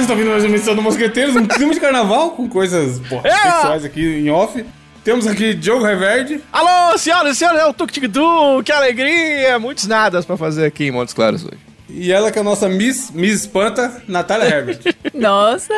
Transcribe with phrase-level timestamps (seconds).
[0.00, 3.28] vocês estão vindo mais uma edição do Mosqueteiros, um clima de carnaval com coisas porra,
[3.28, 3.32] É.
[3.36, 4.64] sexuais aqui em off.
[5.04, 6.40] Temos aqui Diogo Reverde.
[6.50, 9.58] Alô, senhoras e senhores, é o Tuk Tuk Du, que alegria!
[9.58, 11.58] Muitos nadas pra fazer aqui em Montes Claros hoje.
[11.90, 14.78] E ela que é a nossa Miss, Miss Espanta, Natália Herbert.
[15.12, 15.74] Nossa,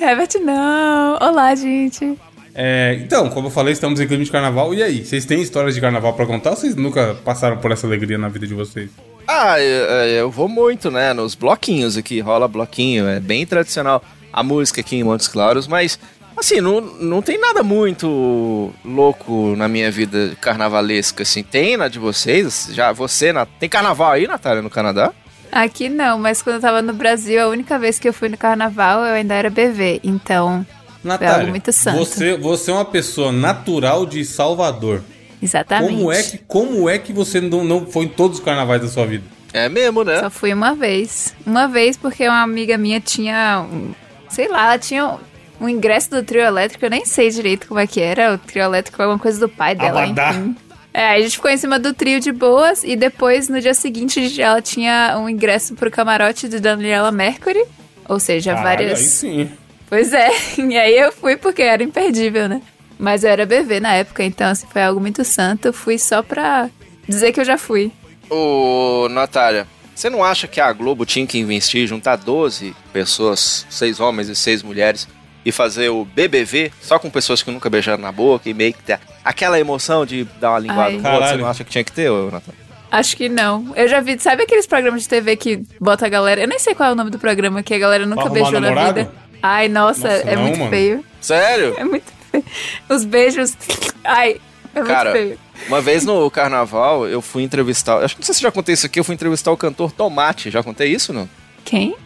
[0.00, 1.18] Herbert não.
[1.20, 2.16] Olá, gente.
[2.54, 4.72] É, então, como eu falei, estamos em clima de carnaval.
[4.72, 7.86] E aí, vocês têm histórias de carnaval pra contar ou vocês nunca passaram por essa
[7.86, 8.88] alegria na vida de vocês?
[9.26, 11.12] Ah, eu, eu vou muito, né?
[11.12, 15.98] Nos bloquinhos aqui, rola bloquinho, é bem tradicional a música aqui em Montes Claros, mas
[16.36, 21.42] assim, não, não tem nada muito louco na minha vida carnavalesca, assim.
[21.42, 22.68] Tem na de vocês?
[22.72, 23.46] Já você, na...
[23.46, 25.12] tem carnaval aí, Natália, no Canadá?
[25.50, 28.36] Aqui não, mas quando eu tava no Brasil, a única vez que eu fui no
[28.36, 30.00] carnaval, eu ainda era bebê.
[30.04, 30.66] Então,
[31.02, 31.98] Natália, algo muito santo.
[31.98, 35.02] Você, você é uma pessoa natural de Salvador.
[35.42, 35.94] Exatamente.
[35.94, 38.88] Como é que, como é que você não, não foi em todos os carnavais da
[38.88, 39.24] sua vida?
[39.52, 40.20] É mesmo, né?
[40.20, 41.34] Só fui uma vez.
[41.46, 43.92] Uma vez porque uma amiga minha tinha, um,
[44.28, 45.18] sei lá, ela tinha um,
[45.62, 48.34] um ingresso do trio elétrico, eu nem sei direito como é que era.
[48.34, 50.30] O trio elétrico é uma coisa do pai dela, Abadá.
[50.30, 50.56] enfim.
[50.92, 54.40] É, a gente ficou em cima do trio de boas e depois, no dia seguinte,
[54.40, 57.62] ela tinha um ingresso pro camarote de Daniela Mercury.
[58.08, 58.98] Ou seja, Caralho, várias.
[59.00, 59.50] Aí sim.
[59.88, 62.62] Pois é, e aí eu fui porque era imperdível, né?
[62.98, 65.66] Mas eu era bebê na época, então assim, foi algo muito santo.
[65.66, 66.68] Eu fui só pra
[67.08, 67.92] dizer que eu já fui.
[68.30, 74.00] Ô, Natália, você não acha que a Globo tinha que investir, juntar 12 pessoas, seis
[74.00, 75.06] homens e seis mulheres,
[75.44, 78.82] e fazer o BBV só com pessoas que nunca beijaram na boca e meio que
[78.82, 80.98] ter aquela emoção de dar uma linguada Ai.
[80.98, 81.28] no outro?
[81.28, 82.66] Você não acha que tinha que ter, ô, Natália?
[82.90, 83.72] Acho que não.
[83.76, 86.40] Eu já vi, sabe aqueles programas de TV que bota a galera.
[86.40, 88.86] Eu nem sei qual é o nome do programa, que a galera nunca beijou na
[88.86, 89.10] vida.
[89.42, 90.70] Ai, nossa, Nossa, é não, muito mano.
[90.70, 91.04] feio.
[91.20, 91.74] Sério?
[91.78, 92.15] É muito feio.
[92.88, 93.56] Os beijos.
[94.04, 94.40] Ai,
[94.74, 95.38] é muito Cara, feio.
[95.68, 98.02] uma vez no carnaval eu fui entrevistar.
[98.02, 100.50] Acho que não sei se já contei isso aqui, eu fui entrevistar o cantor Tomate.
[100.50, 101.28] Já contei isso, não?
[101.64, 101.96] Quem?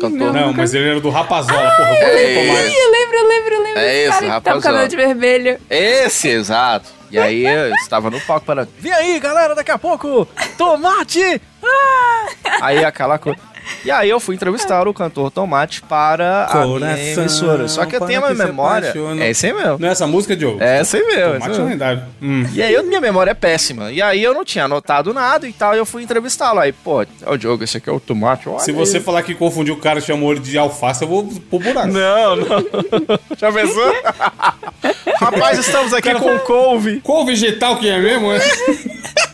[0.00, 0.32] Cantor.
[0.32, 1.94] Não, mas ele era do Rapazola, porra.
[1.94, 3.80] eu é eu lembro, eu lembro, eu lembro.
[3.80, 5.58] É esse, cara que tá com cabelo de vermelho.
[5.70, 6.96] Esse, exato.
[7.10, 8.68] E aí eu estava no palco para.
[8.78, 10.26] Vem aí, galera, daqui a pouco!
[10.58, 11.40] Tomate!
[11.62, 12.26] Ah!
[12.62, 13.38] Aí aquela coisa.
[13.84, 17.68] E aí eu fui entrevistar o cantor Tomate para a minha Coração, emissora.
[17.68, 18.92] Só que eu tenho uma memória.
[19.20, 19.78] É esse aí mesmo.
[19.78, 20.62] Não é essa música, Diogo?
[20.62, 21.36] É esse aí mesmo.
[21.36, 22.02] esse Tomate é lendário.
[22.20, 22.46] Hum.
[22.52, 23.90] E aí eu, minha memória é péssima.
[23.92, 25.74] E aí eu não tinha anotado nada e tal.
[25.74, 26.60] E eu fui entrevistá-lo.
[26.60, 28.48] Aí, pô, é o Diogo, esse aqui é o Tomate.
[28.48, 28.76] Olha Se aí.
[28.76, 31.88] você falar que confundiu o cara e chamou ele de alface, eu vou pro buraco.
[31.88, 32.46] Não, não.
[33.36, 33.94] Já pensou?
[35.20, 37.00] Rapaz, estamos aqui Cara, com couve.
[37.00, 38.32] Qual vegetal que é mesmo?
[38.32, 38.38] É?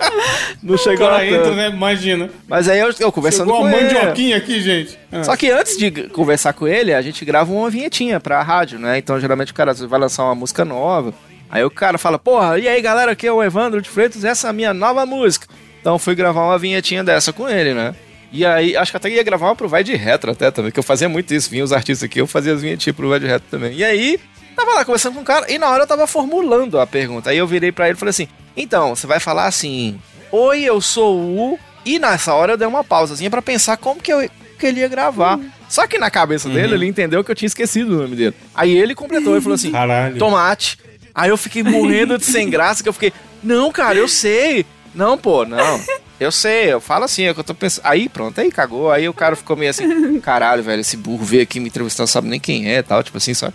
[0.62, 1.68] Não chegou a entra, né?
[1.68, 2.30] Imagina.
[2.48, 3.94] Mas aí eu, eu conversando Chegou com ele.
[3.94, 4.98] mandioquinha aqui, gente.
[5.10, 5.24] Ah.
[5.24, 8.98] Só que antes de conversar com ele, a gente grava uma vinhetinha pra rádio, né?
[8.98, 11.12] Então geralmente o cara vai lançar uma música nova.
[11.50, 14.46] Aí o cara fala, porra, e aí galera, aqui é o Evandro de Freitas, essa
[14.46, 15.46] é a minha nova música.
[15.80, 17.94] Então fui gravar uma vinhetinha dessa com ele, né?
[18.32, 20.78] E aí, acho que até ia gravar uma pro Vai de Retro até também, que
[20.78, 23.26] eu fazia muito isso, vinha os artistas aqui, eu fazia as vinhetinhas pro Vai de
[23.26, 23.72] Retro também.
[23.74, 24.20] E aí,
[24.54, 27.30] tava lá conversando com o cara, e na hora eu tava formulando a pergunta.
[27.30, 28.28] Aí eu virei pra ele e falei assim,
[28.60, 29.98] então, você vai falar assim,
[30.30, 31.58] oi, eu sou o...
[31.84, 34.28] E nessa hora eu dei uma pausazinha pra pensar como que, eu,
[34.58, 35.40] que ele ia gravar.
[35.68, 38.34] Só que na cabeça dele, ele entendeu que eu tinha esquecido o nome dele.
[38.54, 40.18] Aí ele completou e falou assim, Caralho.
[40.18, 40.78] tomate.
[41.14, 43.12] Aí eu fiquei morrendo de sem graça, que eu fiquei,
[43.42, 44.66] não, cara, eu sei.
[44.94, 45.80] Não, pô, não.
[46.18, 47.86] Eu sei, eu falo assim, é que eu tô pensando.
[47.86, 48.92] Aí, pronto, aí cagou.
[48.92, 52.08] Aí o cara ficou meio assim, caralho, velho, esse burro veio aqui me entrevistar, não
[52.08, 53.54] sabe nem quem é e tal, tipo assim, sabe?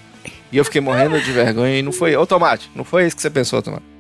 [0.52, 2.16] E eu fiquei morrendo de vergonha e não foi.
[2.16, 3.95] Ô, Tomate, não foi isso que você pensou, Tomate.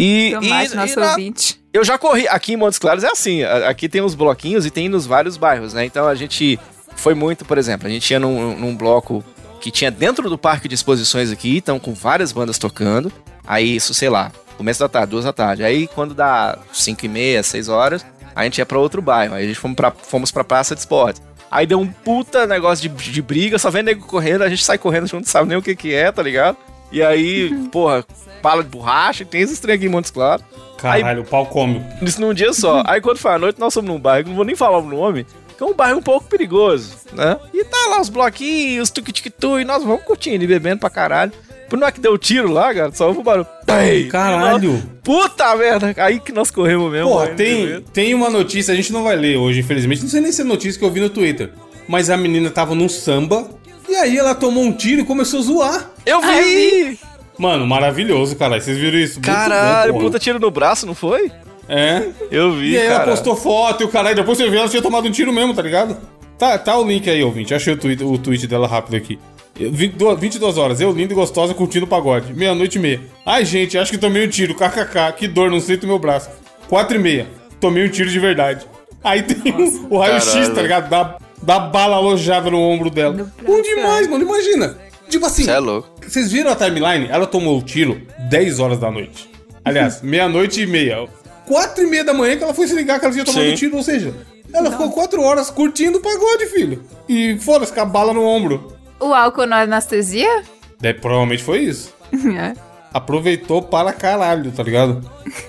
[0.00, 1.60] E, Tomate, e, nosso e na- ouvinte.
[1.72, 2.28] eu já corri.
[2.28, 3.42] Aqui em Montes Claros é assim.
[3.42, 5.84] Aqui tem os bloquinhos e tem nos vários bairros, né?
[5.84, 6.58] Então a gente
[6.94, 9.24] foi muito, por exemplo, a gente ia num, num bloco
[9.60, 13.12] que tinha dentro do parque de exposições aqui, então com várias bandas tocando.
[13.44, 15.64] Aí isso, sei lá, começo da tarde, duas da tarde.
[15.64, 18.06] Aí quando dá cinco e meia, seis horas,
[18.36, 19.34] a gente ia pra outro bairro.
[19.34, 21.20] Aí a gente fomos pra, fomos pra praça de esportes.
[21.50, 24.76] Aí deu um puta negócio de, de briga, só vem nego correndo, a gente sai
[24.78, 26.56] correndo, a gente não sabe nem o que que é, tá ligado?
[26.90, 28.04] E aí, porra,
[28.42, 30.44] bala de borracha, tem esses trem aqui em Montes Claros.
[30.76, 31.84] Caralho, o pau come.
[32.00, 32.82] Isso num dia só.
[32.86, 35.26] Aí quando foi a noite, nós fomos num bairro, não vou nem falar o nome,
[35.56, 37.36] que é um bairro um pouco perigoso, né?
[37.52, 41.32] E tá lá os bloquinhos, tuk-tuk-tu, e nós vamos curtindo e bebendo pra caralho.
[41.68, 43.46] Por não é que deu tiro lá, cara, só o barulho.
[43.66, 44.08] Pei!
[44.08, 44.82] Caralho.
[45.04, 45.94] Puta merda!
[45.98, 47.10] Aí que nós corremos mesmo.
[47.10, 50.02] Porra, tem, tem uma notícia, a gente não vai ler hoje, infelizmente.
[50.02, 51.50] Não sei nem se é notícia que eu vi no Twitter.
[51.86, 53.48] Mas a menina tava num samba,
[53.88, 55.90] e aí ela tomou um tiro e começou a zoar.
[56.04, 56.26] Eu vi!
[56.28, 56.98] Ai,
[57.38, 58.60] Mano, maravilhoso, caralho.
[58.60, 59.20] Vocês viram isso?
[59.20, 61.30] Caralho, bom, puta tiro no braço, não foi?
[61.68, 62.08] É.
[62.30, 63.10] Eu vi, E aí ela cara.
[63.12, 65.62] postou foto e o caralho, depois você vê ela tinha tomado um tiro mesmo, tá
[65.62, 65.96] ligado?
[66.36, 67.54] Tá, tá o link aí, ouvinte.
[67.54, 69.18] Achei o tweet, o tweet dela rápido aqui.
[69.58, 72.32] Eu- vi- do- 22 horas, eu lindo e gostosa curtindo o pagode.
[72.32, 73.00] Meia-noite e meia.
[73.26, 74.54] Ai, gente, acho que tomei um tiro.
[74.54, 76.30] KKK, que dor, não sinto meu braço.
[76.68, 77.26] 4 e meia.
[77.60, 78.66] Tomei um tiro de verdade.
[79.04, 80.88] Aí tem o- o raio-x, tá ligado?
[80.88, 83.30] Da, da bala alojada no ombro dela.
[83.44, 84.24] Bom demais, mano.
[84.24, 84.76] Imagina.
[85.08, 85.88] Tipo assim, é louco.
[86.06, 87.08] vocês viram a timeline?
[87.08, 89.30] Ela tomou o tiro 10 horas da noite.
[89.64, 91.08] Aliás, meia-noite e meia.
[91.46, 93.52] 4 e meia da manhã que ela foi se ligar que ela tinha tomado Sim.
[93.52, 94.14] o tiro, ou seja,
[94.52, 96.82] ela ficou 4 horas curtindo o pagode, filho.
[97.08, 98.76] E foda-se com a bala no ombro.
[99.00, 100.42] O álcool na anestesia?
[100.80, 101.94] Daí, provavelmente foi isso.
[102.38, 102.54] É.
[102.92, 105.02] Aproveitou para caralho, tá ligado?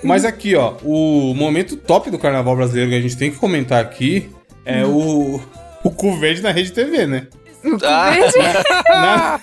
[0.04, 3.80] Mas aqui, ó, o momento top do carnaval brasileiro que a gente tem que comentar
[3.80, 4.28] aqui
[4.64, 5.40] é o.
[5.82, 7.26] O cu verde na rede TV, né?
[7.64, 8.10] O cu Ah.
[8.10, 8.38] verde?
[8.90, 9.40] Nada,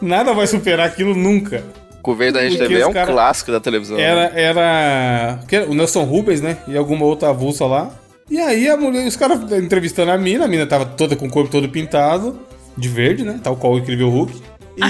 [0.00, 1.62] nada vai superar aquilo nunca.
[1.98, 3.98] O Coveiro da Rede TV é um cara- clássico da televisão.
[3.98, 6.56] Era, era que era o Nelson Rubens, né?
[6.68, 7.90] E alguma outra avulsa lá.
[8.30, 11.30] E aí a mulher, os caras entrevistando a mina, a mina tava toda com o
[11.30, 12.38] corpo todo pintado,
[12.76, 13.40] de verde, né?
[13.42, 14.40] Tal qual o incrível Hulk.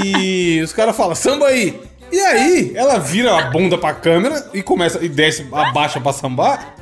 [0.05, 1.81] E os caras falam, samba aí!
[2.12, 6.75] E aí, ela vira a bunda pra câmera e começa e desce, abaixa pra sambar.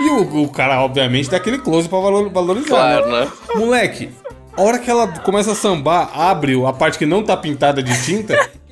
[0.00, 2.68] E o, o cara, obviamente, dá aquele close pra valor- valorizar.
[2.68, 3.20] Claro, né?
[3.20, 3.28] né?
[3.54, 4.10] Moleque,
[4.56, 8.04] a hora que ela começa a sambar, abre a parte que não tá pintada de
[8.04, 8.50] tinta.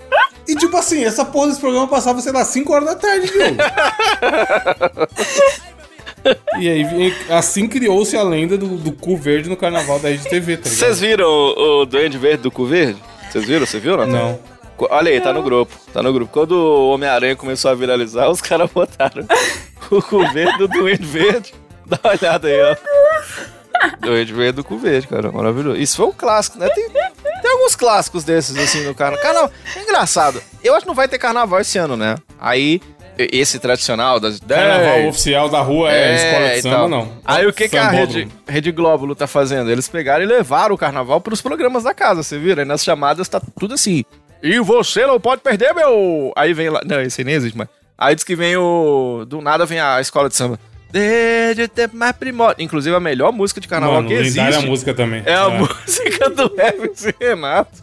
[0.48, 3.42] E tipo assim, essa porra desse programa passava, sei lá, 5 horas da tarde, viu?
[6.58, 10.56] e aí, assim criou-se a lenda do, do cu verde no carnaval da Rede TV,
[10.56, 10.78] tá ligado?
[10.78, 13.00] Vocês viram o, o Duende Verde do Cu Verde?
[13.30, 13.64] Vocês viram?
[13.66, 14.12] Você viu, Nathan?
[14.12, 14.38] Não.
[14.90, 15.74] Olha aí, tá no grupo.
[15.92, 16.32] Tá no grupo.
[16.32, 19.26] Quando o Homem-Aranha começou a viralizar, os caras botaram
[19.90, 21.54] o cu verde do Duende Verde.
[21.86, 22.76] Dá uma olhada aí, ó.
[24.00, 25.30] Duende Verde do cu verde, cara.
[25.30, 25.76] Maravilhoso.
[25.76, 26.68] Isso foi um clássico, né?
[26.70, 29.22] Tem, tem alguns clássicos desses, assim, no carnaval.
[29.22, 29.50] Carnaval.
[29.76, 30.42] É engraçado.
[30.62, 32.16] Eu acho que não vai ter carnaval esse ano, né?
[32.38, 32.80] Aí,
[33.18, 34.60] esse tradicional das 10...
[34.60, 36.88] Carnaval oficial da rua é, escola de samba, tal.
[36.88, 37.02] não.
[37.02, 37.20] então.
[37.24, 37.88] Aí o que, que a.
[37.88, 39.70] Rede, Rede Glóbulo tá fazendo?
[39.70, 42.58] Eles pegaram e levaram o carnaval pros programas da casa, você viu?
[42.58, 44.04] Aí nas chamadas tá tudo assim.
[44.42, 46.32] E você não pode perder, meu.
[46.36, 46.80] Aí vem lá.
[46.84, 47.68] Não, esse aí nem existe, mas.
[47.96, 49.24] Aí diz que vem o.
[49.26, 50.58] Do nada vem a escola de samba.
[50.90, 52.62] Desde o tempo mais primórdio.
[52.64, 54.40] Inclusive a melhor música de carnaval Mano, que existe.
[54.40, 55.22] a música também.
[55.24, 57.82] É a música do Hermes e Renato.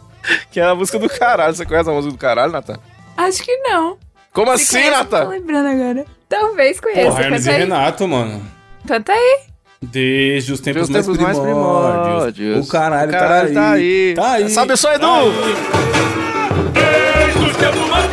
[0.50, 1.54] Que é a música do caralho.
[1.54, 2.78] Você conhece a música do caralho, Natan?
[3.16, 3.96] Acho que não.
[4.32, 5.28] Como Se assim, não Tô Natan?
[5.28, 6.06] lembrando agora.
[6.28, 7.10] Talvez conheça.
[7.10, 7.58] Porra, Hermes e aí.
[7.58, 8.42] Renato, mano.
[8.86, 9.40] Canta aí.
[9.82, 12.68] Desde os tempos, Dos tempos mais primórdios.
[12.68, 14.12] O caralho, O caralho tá, aí.
[14.14, 14.50] tá Tá aí.
[14.50, 15.00] Sabe o som, Edu?
[15.06, 16.29] Tá aí.
[16.72, 18.10] Desde os tempos mais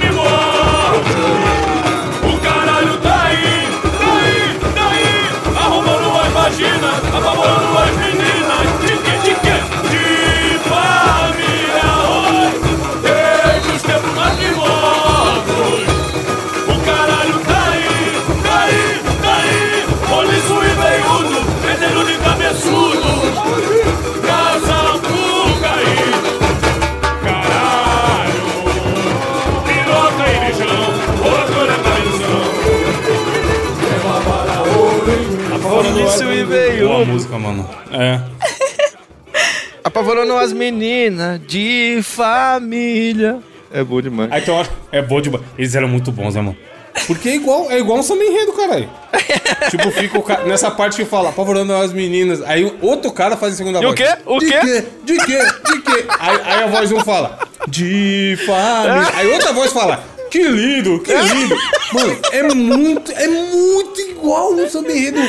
[36.98, 37.70] Boa música, mano.
[37.92, 38.20] É.
[39.84, 43.38] Apavorando as meninas de família.
[43.72, 44.32] É bom demais.
[44.32, 44.70] Uma hora.
[44.92, 45.44] É bom demais.
[45.60, 46.58] Eles eram muito bons, né, mano?
[47.06, 48.90] Porque é igual, é igual um samba enredo, caralho.
[49.70, 52.42] tipo, fica o cara, nessa parte que fala, apavorando as meninas.
[52.42, 53.96] Aí o outro cara faz a segunda E o voz.
[53.96, 54.18] quê?
[54.26, 54.60] O de quê?
[54.60, 54.84] quê?
[55.04, 55.38] De quê?
[55.38, 56.06] De quê?
[56.20, 59.12] Aí, aí a voz um fala, de família.
[59.14, 61.56] Aí outra voz fala, que lindo, que lindo.
[61.94, 65.22] Mano, é muito, é muito igual um samba enredo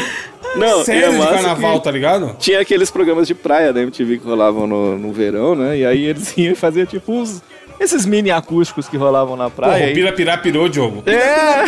[0.57, 2.37] Não, sério é de massa carnaval, tá ligado?
[2.39, 5.79] Tinha aqueles programas de praia da MTV que rolavam no, no verão, né?
[5.79, 7.43] E aí eles iam fazer tipo uns.
[7.81, 9.91] Esses mini acústicos que rolavam na Porra, praia.
[9.93, 11.05] o Pira Pirá pirou, Diogo.
[11.07, 11.63] É!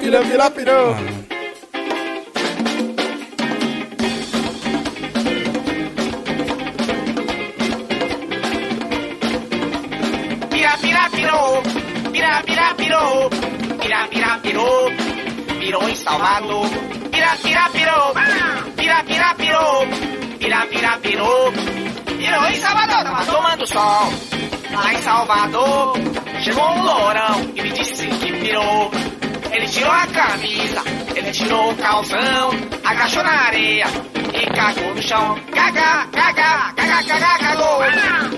[0.00, 0.94] Pira, pira, pirou.
[10.50, 11.62] Pira, pirou,
[12.12, 14.90] pira, pirou, pirou,
[15.60, 16.66] pirou em Salvador.
[17.36, 18.14] Pira, pira, pirou,
[18.76, 19.86] pira, pira, pirou,
[20.38, 21.52] pira, pira, pirou,
[22.06, 23.04] pirou em Salvador.
[23.04, 24.12] Tava tomando sol
[24.72, 25.92] lá em Salvador.
[26.40, 28.90] Chegou um lourão e me disse que pirou.
[29.50, 30.82] Ele tirou a camisa,
[31.16, 32.50] ele tirou o calção,
[32.84, 33.86] agachou na areia
[34.34, 35.38] e cagou no chão.
[35.54, 37.78] Caga, caga, caga, caga, cagou.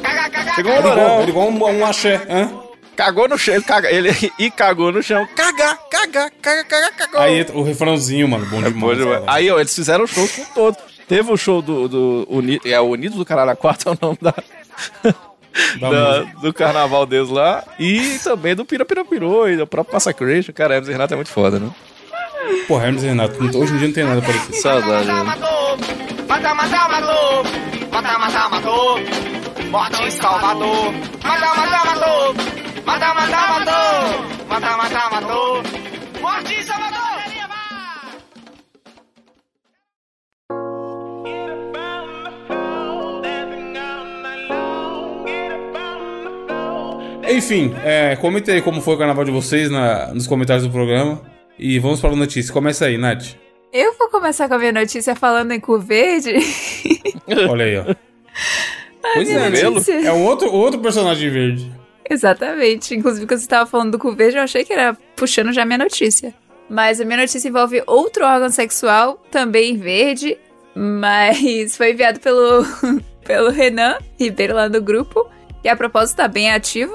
[0.02, 1.20] Caga, caga, Chegou um Ele igual, lourão.
[1.22, 2.50] ele igual um, um axé, hã?
[3.00, 5.26] Cagou no chão, ele, caga, ele e cagou no chão.
[5.34, 7.20] Caga, caga, caga, caga, cagou.
[7.22, 8.74] Aí entra o refrãozinho, mano, bom É demais.
[8.74, 9.20] bom demais.
[9.20, 9.32] cara.
[9.32, 10.78] Aí, ó, eles fizeram shows com todos.
[11.08, 14.18] Teve o show do, do Uni, é o Unido do Caralho 4 é o nome
[14.20, 14.34] da,
[15.80, 17.64] Da do carnaval deles lá.
[17.78, 20.52] E também do Pira Pira Pirou e do próprio Massacration.
[20.52, 21.70] Cara, Hermes e Renato é muito foda, né?
[22.68, 24.56] Porra, Hermes e Renato, hoje em dia não tem nada parecido.
[24.56, 25.06] Saudade.
[25.06, 25.22] Né?
[26.28, 27.44] mata, mata, matou,
[27.90, 29.00] mata, mata, matou,
[29.70, 30.92] morte em Salvador.
[31.24, 34.46] Mata, mata, matou, Mata, mata, matou!
[34.48, 35.62] Mata, mata, matou!
[36.20, 36.70] Morte em
[47.32, 51.22] Enfim, é, comentei como foi o carnaval de vocês na, nos comentários do programa.
[51.58, 52.52] E vamos para a notícia.
[52.52, 53.36] Começa aí, Nath.
[53.72, 56.34] Eu vou começar com a minha notícia falando em cu verde.
[57.48, 57.84] Olha aí, ó.
[59.02, 59.60] A pois é, né?
[60.04, 61.79] é um outro, outro personagem verde.
[62.10, 62.94] Exatamente.
[62.94, 65.78] Inclusive, quando você estava falando do cu verde, eu achei que era puxando já minha
[65.78, 66.34] notícia.
[66.68, 70.36] Mas a minha notícia envolve outro órgão sexual, também verde,
[70.74, 72.64] mas foi enviado pelo,
[73.24, 75.28] pelo Renan Ribeiro lá do grupo.
[75.64, 76.92] E a propósito tá bem ativo.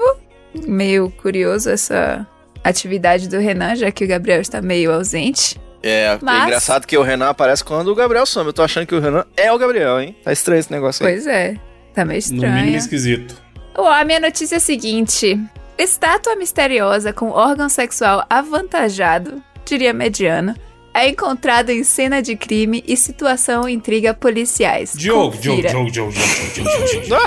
[0.66, 2.26] Meio curioso essa
[2.64, 5.60] atividade do Renan, já que o Gabriel está meio ausente.
[5.82, 8.48] É, Mas- é engraçado que o Renan aparece quando o Gabriel some.
[8.48, 10.16] Eu tô achando que o Renan é o Gabriel, hein?
[10.24, 11.12] Tá estranho esse negócio aí.
[11.12, 11.54] Pois é,
[11.94, 12.76] tá meio No mínimo estranho.
[12.76, 13.45] esquisito.
[13.76, 15.38] Ó, a minha notícia é a seguinte:
[15.78, 20.54] estátua misteriosa com órgão sexual avantajado, diria mediano,
[20.94, 24.92] é encontrada em cena de crime e situação intriga policiais.
[24.96, 25.68] Diogo, Diogo, Confira.
[25.70, 27.24] Diogo, Diogo, Diogo, Diogo, Diogo.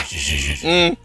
[0.65, 0.95] Hum,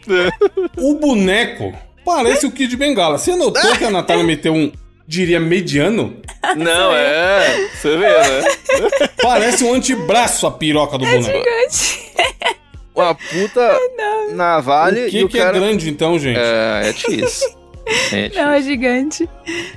[0.79, 1.73] O boneco
[2.05, 3.19] parece o Kid Bengala.
[3.19, 4.73] Você notou que a Natália meteu um,
[5.07, 6.17] diria, mediano?
[6.57, 7.69] não, é.
[7.75, 8.43] Você vê, né?
[9.23, 11.25] Parece um antebraço a piroca do boneco.
[11.25, 12.04] Gigante.
[12.95, 13.79] Uma puta
[14.35, 15.57] navalha O e que, o que cara...
[15.57, 16.39] é grande então, gente?
[16.39, 17.17] É, é difícil.
[17.17, 17.65] É difícil.
[18.43, 19.29] Não, é gigante.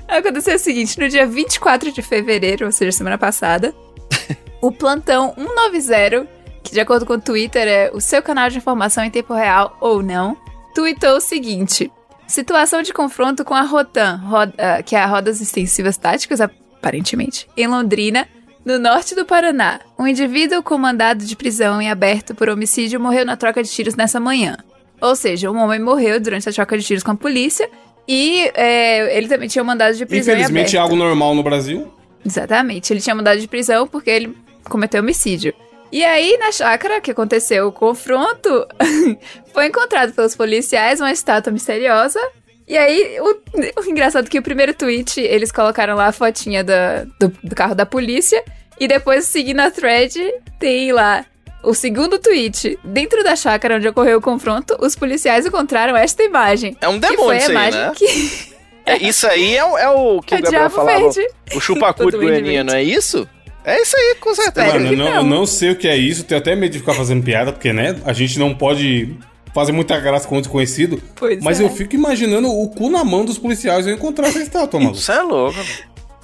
[0.07, 3.73] Aconteceu o seguinte: no dia 24 de fevereiro, ou seja, semana passada,
[4.61, 6.27] o plantão 190,
[6.63, 9.75] que de acordo com o Twitter é o seu canal de informação em tempo real
[9.81, 10.37] ou não,
[10.73, 11.91] tweetou o seguinte:
[12.27, 17.47] situação de confronto com a Rotan, roda- ah, que é a Rodas Extensivas Táticas, aparentemente,
[17.57, 18.27] em Londrina.
[18.67, 23.25] No norte do Paraná, um indivíduo com mandado de prisão em aberto por homicídio morreu
[23.25, 24.57] na troca de tiros nessa manhã.
[24.99, 27.69] Ou seja, um homem morreu durante a troca de tiros com a polícia
[28.05, 31.41] e é, ele também tinha um mandado de prisão em Infelizmente é algo normal no
[31.41, 31.89] Brasil.
[32.25, 35.53] Exatamente, ele tinha mandado de prisão porque ele cometeu homicídio.
[35.89, 38.67] E aí, na chácara que aconteceu o confronto,
[39.53, 42.19] foi encontrado pelos policiais uma estátua misteriosa.
[42.67, 46.63] E aí, o, o engraçado é que o primeiro tweet, eles colocaram lá a fotinha
[46.63, 48.43] da- do, do carro da polícia.
[48.79, 50.19] E depois, seguindo a thread,
[50.59, 51.25] tem lá
[51.63, 52.77] o segundo tweet.
[52.83, 56.75] Dentro da chácara onde ocorreu o confronto, os policiais encontraram esta imagem.
[56.81, 57.91] É um que demônio foi a isso aí, imagem né?
[57.95, 60.99] que É, isso aí é, o- é o que é o Gabriel Diabo falava.
[60.99, 61.27] Verde.
[61.55, 63.27] O chupacu de Do Goianinha, não é isso?
[63.63, 64.67] É isso aí, com certeza.
[64.73, 65.23] Mano, eu que não, eu não.
[65.39, 67.97] não sei o que é isso, tenho até medo de ficar fazendo piada, porque, né,
[68.05, 69.13] a gente não pode
[69.57, 71.01] fazer muita graça com o desconhecido.
[71.15, 71.63] Pois mas é.
[71.63, 74.99] eu fico imaginando o cu na mão dos policiais eu encontrar essa estátua, maluco.
[74.99, 75.57] Isso é louco.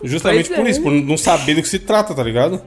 [0.04, 0.70] Justamente Pois por é.
[0.70, 2.62] isso, por não saber do que se trata, tá ligado?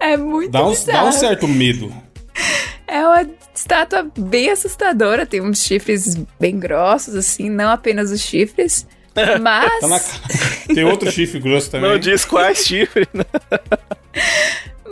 [0.00, 1.02] É muito Dá um, bizarro.
[1.02, 1.92] dá um certo medo.
[2.86, 8.86] É uma estátua bem assustadora, tem uns chifres bem grossos, assim, não apenas os chifres.
[9.42, 10.74] Mas Tá na cara.
[10.74, 11.90] Tem outro chifre grosso também.
[11.90, 13.24] Não diz quais chifres, né?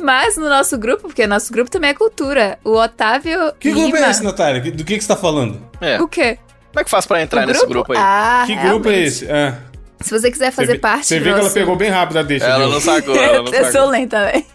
[0.05, 4.07] Mas no nosso grupo, porque nosso grupo também é cultura, o Otávio Que grupo Lima...
[4.07, 4.61] é esse, Natália?
[4.61, 5.61] Do que, que você tá falando?
[5.81, 6.01] É.
[6.01, 6.39] O quê?
[6.71, 7.99] Como é que faz pra entrar o nesse grupo aí?
[8.01, 9.09] Ah, que grupo é realmente.
[9.09, 9.27] esse?
[9.31, 9.57] É.
[10.01, 12.23] Se você quiser fazer Você parte Você vê que ela nosso- pegou bem rápido a
[12.23, 12.45] deixa.
[12.45, 12.69] Ela viu?
[12.75, 13.89] não sacou, ela não eu sou sacou.
[13.91, 14.45] lenta, velho.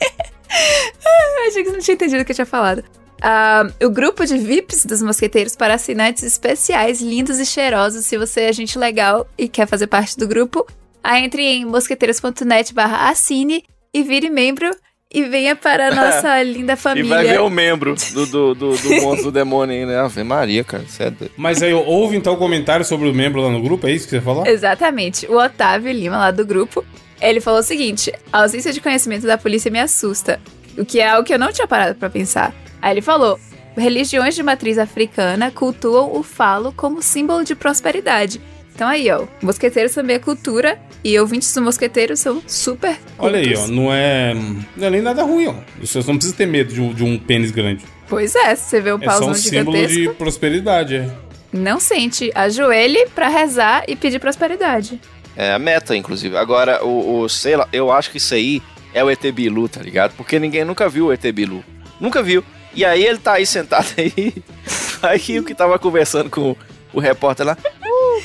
[0.51, 2.83] Eu Achei que você não tinha entendido o que eu tinha falado.
[3.21, 8.05] Ah, o grupo de VIPs dos mosqueteiros para assinantes especiais, lindos e cheirosos.
[8.05, 10.65] Se você é gente legal e quer fazer parte do grupo,
[11.03, 13.63] aí entre em mosqueteiros.net barra assine
[13.93, 14.69] e vire membro
[15.11, 17.09] e venha para a nossa linda E família.
[17.09, 19.97] vai ver o membro do, do, do, do monstro do demônio aí, né?
[19.99, 20.83] Ave Maria, cara.
[20.99, 21.31] É doido.
[21.35, 24.21] Mas aí, houve então comentário sobre o membro lá no grupo, é isso que você
[24.21, 24.45] falou?
[24.45, 25.25] Exatamente.
[25.27, 26.85] O Otávio Lima, lá do grupo,
[27.19, 30.39] ele falou o seguinte: a ausência de conhecimento da polícia me assusta.
[30.77, 32.53] O que é algo que eu não tinha parado pra pensar.
[32.81, 33.39] Aí ele falou:
[33.75, 38.39] religiões de matriz africana cultuam o falo como símbolo de prosperidade.
[38.79, 43.51] Então aí, ó, mosqueteiros também é cultura e ouvintes do mosqueteiros são super Olha aí,
[43.53, 43.69] ó, cultos.
[43.75, 44.33] não é,
[44.77, 45.55] não é nem nada ruim, ó.
[45.81, 47.83] Você não precisa ter medo de um, de um pênis grande.
[48.07, 51.09] Pois é, se você vê o É só pauzão um símbolo gigantesco, de prosperidade, é.
[51.51, 52.31] não sente.
[52.33, 54.97] Ajoelhe pra rezar e pedir prosperidade.
[55.35, 56.37] É a meta, inclusive.
[56.37, 58.61] Agora, o, o- sei lá, eu acho que isso aí
[58.93, 60.13] é o ET Bilu, tá ligado?
[60.15, 61.65] Porque ninguém nunca viu o ET Bilu.
[61.99, 62.41] Nunca viu.
[62.73, 64.33] E aí ele tá aí sentado aí.
[65.01, 66.55] Aí o que tava conversando com
[66.93, 67.57] o repórter lá.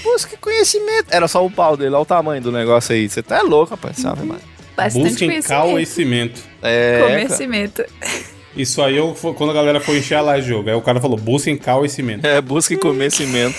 [0.02, 1.06] Busque conhecimento.
[1.10, 3.08] Era só o pau dele, olha o tamanho do negócio aí.
[3.08, 3.96] Você tá louco, rapaz.
[3.98, 4.40] Sabe, mano?
[4.76, 5.70] Bastante Busquem conhecimento.
[5.70, 6.40] conhecimento.
[6.62, 7.00] É.
[7.00, 7.84] Conhecimento.
[8.56, 10.68] Isso aí eu, quando a galera foi encher a live de jogo.
[10.68, 12.24] Aí o cara falou, busquem conhecimento.
[12.26, 13.56] É, busque conhecimento.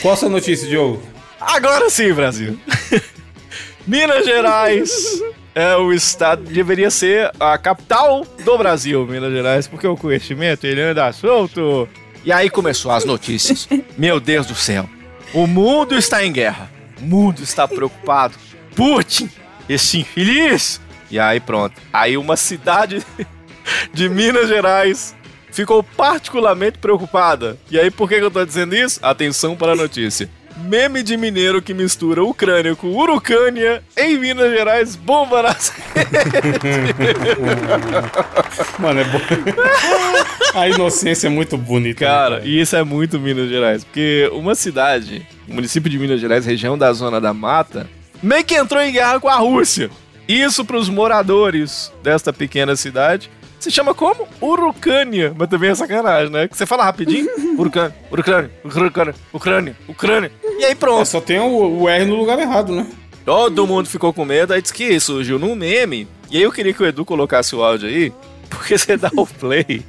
[0.00, 1.02] Qual a sua notícia, Diogo?
[1.40, 2.58] Agora sim, Brasil.
[3.86, 5.22] Minas Gerais
[5.54, 10.80] é o estado, deveria ser a capital do Brasil, Minas Gerais, porque o conhecimento ele
[10.80, 11.88] anda solto.
[12.26, 13.68] E aí começou as notícias.
[13.96, 14.90] Meu Deus do céu.
[15.32, 16.68] O mundo está em guerra.
[17.00, 18.34] O mundo está preocupado.
[18.74, 19.30] Putin,
[19.68, 20.80] esse infeliz.
[21.08, 21.80] E aí pronto.
[21.92, 23.00] Aí uma cidade
[23.94, 25.14] de Minas Gerais
[25.52, 27.56] ficou particularmente preocupada.
[27.70, 28.98] E aí, por que, eu tô dizendo isso?
[29.02, 30.28] Atenção para a notícia.
[30.56, 35.72] Meme de mineiro que mistura Ucrânia com Urucânia em Minas Gerais bomba nas
[38.78, 39.20] Mano, é bom.
[40.58, 42.04] A inocência é muito bonita.
[42.04, 43.84] né, Cara, e isso é muito Minas Gerais.
[43.84, 47.86] Porque uma cidade, município de Minas Gerais, região da Zona da Mata,
[48.22, 49.90] meio que entrou em guerra com a Rússia.
[50.26, 53.30] Isso pros moradores desta pequena cidade
[53.66, 54.26] se chama como?
[54.40, 55.34] Urucânia.
[55.36, 56.48] Mas também é sacanagem, né?
[56.48, 57.28] Que você fala rapidinho.
[57.58, 60.32] Urucânia, Urucânia, Urucânia, Ucrânia, Ucrânia.
[60.42, 61.04] E aí É, pronto.
[61.06, 62.86] só tem o, o R no lugar errado, né?
[63.24, 66.06] Todo mundo ficou com medo, aí disse que surgiu num meme.
[66.30, 68.12] E aí eu queria que o Edu colocasse o áudio aí,
[68.48, 69.82] porque você dá o play.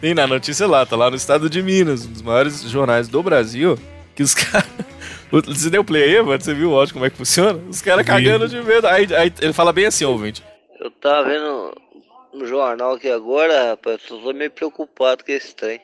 [0.00, 3.22] Tem na notícia lá, tá lá no estado de Minas, um dos maiores jornais do
[3.22, 3.78] Brasil,
[4.16, 4.68] que os caras.
[5.30, 6.42] Você deu play aí, mano?
[6.42, 7.60] Você viu o áudio como é que funciona?
[7.70, 8.88] Os caras cagando de medo.
[8.88, 10.42] Aí, aí ele fala bem assim, ouvinte.
[10.80, 11.72] Eu tava vendo
[12.32, 15.80] no jornal aqui agora, rapaz, eu tô meio preocupado com esse trem.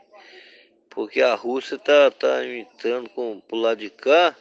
[0.91, 4.35] Porque a Rússia tá, tá entrando com, pro lado de cá.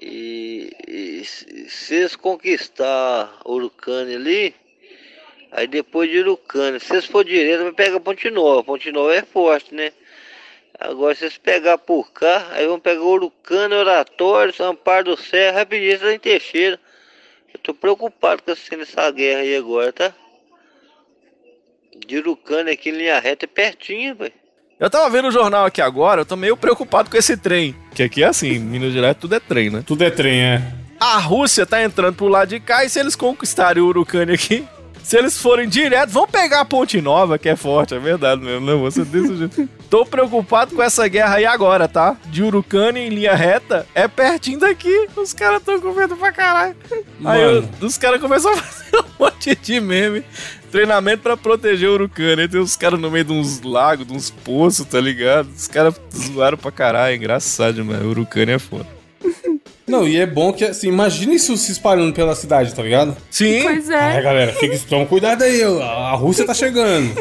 [0.00, 4.54] E, e se eles conquistar Urucânia ali,
[5.52, 8.64] aí depois de Urucânia, se eles for direto, vai pegar Ponte Nova.
[8.64, 9.92] Ponte Nova é forte, né?
[10.80, 16.10] Agora, se eles pegar por cá, aí vão pegar Urucânia, Oratório, Amparo do Serra, rapidinho,
[16.10, 16.80] em Teixeira.
[17.54, 20.14] Eu tô preocupado com essa guerra aí agora, tá?
[22.06, 24.32] De Urucânia aqui em linha reta é pertinho, velho.
[24.80, 27.74] Eu tava vendo o jornal aqui agora, eu tô meio preocupado com esse trem.
[27.94, 29.82] Que aqui é assim, Minas Gerais tudo é trem, né?
[29.86, 30.62] Tudo é trem, é.
[30.98, 34.64] A Rússia tá entrando pro lado de cá e se eles conquistarem o Urucânia aqui,
[35.02, 38.64] se eles forem direto, vão pegar a Ponte Nova, que é forte, é verdade mesmo,
[38.66, 39.68] não, você desse jeito.
[39.90, 42.16] Tô preocupado com essa guerra aí agora, tá?
[42.26, 46.74] De Urucânia em linha reta, é pertinho daqui, os caras tão com medo pra caralho.
[46.92, 47.68] Aí Mano.
[47.80, 50.24] eu- os caras começaram a fazer um monte de meme,
[50.72, 54.12] treinamento pra proteger o Urucânia, aí tem uns caras no meio de uns lagos, de
[54.12, 55.48] uns poços, tá ligado?
[55.54, 58.86] Os caras zoaram pra caralho, é engraçado demais, Urucânia é foda.
[59.86, 63.14] Não, e é bom que, assim, imagina isso se espalhando pela cidade, tá ligado?
[63.30, 64.22] Sim, Pois É, é.
[64.22, 67.12] galera, fica, toma cuidado aí, a a Rússia tá chegando.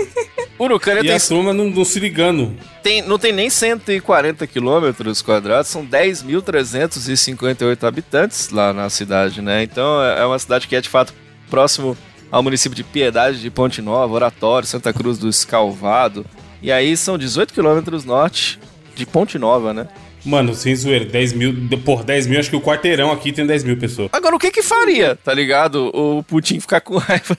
[0.57, 2.55] Urucânia e tem a turma não, não se ligando.
[2.83, 9.63] tem, não tem nem 140 quilômetros quadrados, são 10.358 habitantes lá na cidade, né?
[9.63, 11.13] Então é é uma cidade que é de fato
[11.49, 11.97] próximo
[12.31, 16.25] ao município de Piedade de Ponte Nova, Oratório, Santa Cruz do Escalvado.
[16.61, 18.59] E aí são 18 quilômetros norte
[18.95, 19.87] de Ponte Nova, né?
[20.23, 21.53] Mano, sem zoeira, 10 mil.
[21.83, 24.09] Por 10 mil, acho que o quarteirão aqui tem 10 mil pessoas.
[24.13, 25.89] Agora, o que que faria, tá ligado?
[25.93, 27.35] O Putin ficar com raiva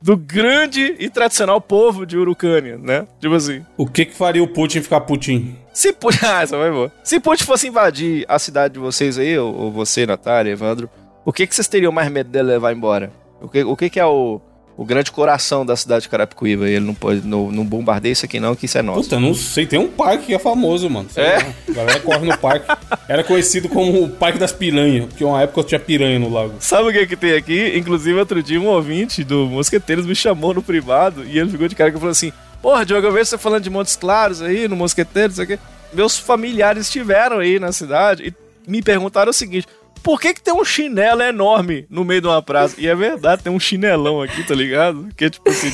[0.00, 3.06] do grande e tradicional povo de Urucânia, né?
[3.20, 5.56] Tipo assim, O que que faria o Putin ficar Putin?
[5.72, 6.18] Se Putin.
[6.26, 6.92] Ah, essa vai boa.
[7.02, 10.90] Se Putin fosse invadir a cidade de vocês aí, ou, ou você, Natália, Evandro,
[11.24, 13.10] o que, que vocês teriam mais medo dele levar embora?
[13.40, 14.40] O que, o que, que é o,
[14.76, 16.68] o grande coração da cidade de Carapicuíba?
[16.68, 17.26] Ele não pode.
[17.26, 19.02] Não, não bombardeia isso aqui, não, que isso é nosso.
[19.04, 21.08] Puta, não sei, tem um parque que é famoso, mano.
[21.10, 21.36] Sei É?
[21.38, 21.54] lá.
[21.68, 22.66] A galera corre no parque.
[23.08, 26.54] Era conhecido como o Parque das Piranhas, porque uma época tinha piranha no lago.
[26.60, 27.76] Sabe o que, que tem aqui?
[27.76, 31.74] Inclusive, outro dia, um ouvinte do Mosqueteiros me chamou no privado e ele ficou de
[31.74, 34.74] cara que falou assim: Porra, Diogo, eu vejo você falando de Montes Claros aí, no
[34.76, 35.58] Mosqueteiros, isso aqui.
[35.92, 39.66] Meus familiares estiveram aí na cidade e me perguntaram o seguinte:
[40.06, 42.76] por que, que tem um chinelo enorme no meio de uma praça?
[42.78, 45.08] E é verdade, tem um chinelão aqui, tá ligado?
[45.16, 45.72] Que é tipo assim,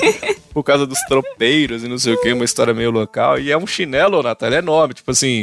[0.55, 3.39] por causa dos tropeiros e não sei o que, uma história meio local.
[3.39, 5.43] E é um chinelo, Natália, enorme, tipo assim.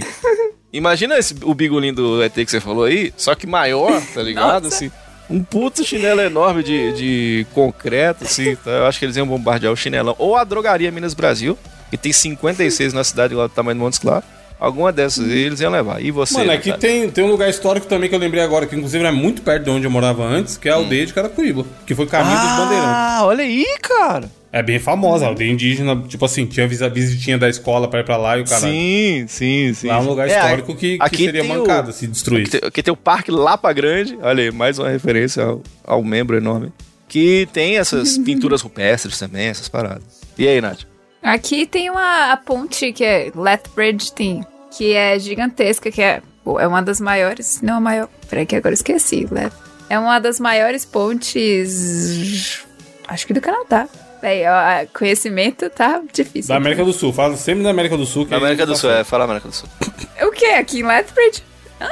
[0.73, 4.63] Imagina esse, o bigolim do ET que você falou aí, só que maior, tá ligado?
[4.63, 4.75] Nossa.
[4.75, 4.91] Assim,
[5.29, 8.55] um puto chinelo enorme de, de concreto, assim.
[8.55, 8.71] Tá?
[8.71, 10.15] Eu acho que eles iam bombardear o chinelão.
[10.17, 11.55] Ou a drogaria Minas Brasil,
[11.91, 14.38] que tem 56 na cidade lá do tamanho do Montes Claros.
[14.59, 16.01] Alguma dessas aí eles iam levar.
[16.03, 16.33] E você?
[16.33, 16.99] Mano, aqui Natália?
[17.01, 19.63] tem, tem um lugar histórico também que eu lembrei agora, que inclusive é muito perto
[19.63, 22.49] de onde eu morava antes, que é a aldeia de Carapicuíba, que foi caminho dos
[22.51, 22.89] bandeirantes.
[22.93, 24.29] Ah, olha aí, cara.
[24.51, 28.17] É bem famosa, a aldeia indígena, tipo assim, tinha visitinha da escola pra ir pra
[28.17, 28.73] lá e o caralho.
[28.73, 29.87] Sim, sim, sim.
[29.87, 32.41] Lá é um lugar É, histórico que, que aqui seria mancado se destruir.
[32.47, 36.03] Aqui tem, aqui tem o Parque Lapa Grande, olha aí, mais uma referência ao, ao
[36.03, 36.73] membro enorme.
[37.07, 40.03] Que tem essas pinturas rupestres também, essas paradas.
[40.37, 40.88] E aí, Nath?
[41.21, 46.21] Aqui tem uma a ponte que é Lethbridge tem, que é gigantesca, que é,
[46.59, 47.61] é uma das maiores.
[47.61, 48.09] Não a maior.
[48.29, 49.27] Peraí, que agora eu esqueci.
[49.29, 49.51] Leth.
[49.89, 52.63] É uma das maiores pontes.
[53.07, 53.87] Acho que do Canadá.
[54.21, 56.49] Bem, ó, conhecimento tá difícil.
[56.49, 58.25] Da América do Sul, fala sempre da América do Sul.
[58.25, 59.69] Que Da América do tá Sul, é, fala América do Sul.
[60.21, 60.45] O que?
[60.45, 61.43] Aqui em Lethbridge?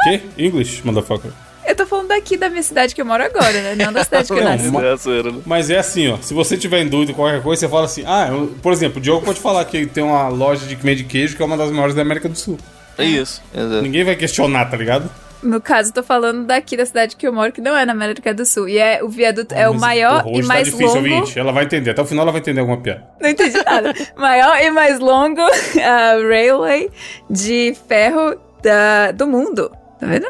[0.04, 0.22] Que?
[0.38, 1.32] English, motherfucker.
[1.68, 3.76] Eu tô falando daqui da minha cidade que eu moro agora, né?
[3.76, 4.76] Não da cidade que eu nasci.
[4.76, 5.42] É a zoeira, né?
[5.46, 6.18] Mas é assim, ó.
[6.22, 9.00] Se você tiver em dúvida com qualquer coisa, você fala assim: ah, eu- por exemplo,
[9.00, 11.70] o Diogo pode falar que tem uma loja de vende queijo que é uma das
[11.72, 12.58] maiores da América do Sul.
[12.98, 13.44] É isso.
[13.54, 13.82] Exato.
[13.82, 15.10] Ninguém vai questionar, tá ligado?
[15.44, 17.92] No caso, eu tô falando daqui da cidade que eu moro, que não é na
[17.94, 18.68] América do Sul.
[18.68, 21.14] E é o viaduto é o Mas, maior porra, e hoje mais tá difícil, longo.
[21.16, 21.38] ouvinte.
[21.40, 21.92] Ela vai entender.
[21.92, 23.04] Até o final ela vai entender alguma piada.
[23.22, 23.94] Não entendi nada.
[24.18, 26.90] maior e mais longo uh, railway
[27.30, 29.70] de ferro da, do mundo.
[30.00, 30.28] Tá vendo?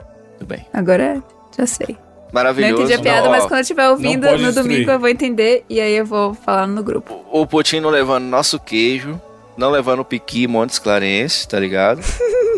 [0.48, 0.66] Bem.
[0.74, 1.22] Agora
[1.58, 1.90] já sei.
[1.90, 1.98] Não
[2.34, 2.84] Maravilhoso.
[2.84, 4.54] entendi a piada, Ó, mas quando eu estiver ouvindo no destruir.
[4.54, 7.24] domingo eu vou entender e aí eu vou falar no grupo.
[7.32, 9.20] O Putin não levando nosso queijo,
[9.58, 12.02] não levando o piqui Montes Clarence, tá ligado?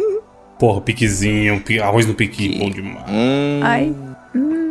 [0.60, 3.06] Porra, piquezinho, pi- arroz no piqui, bom demais.
[3.08, 3.96] Hum, Ai,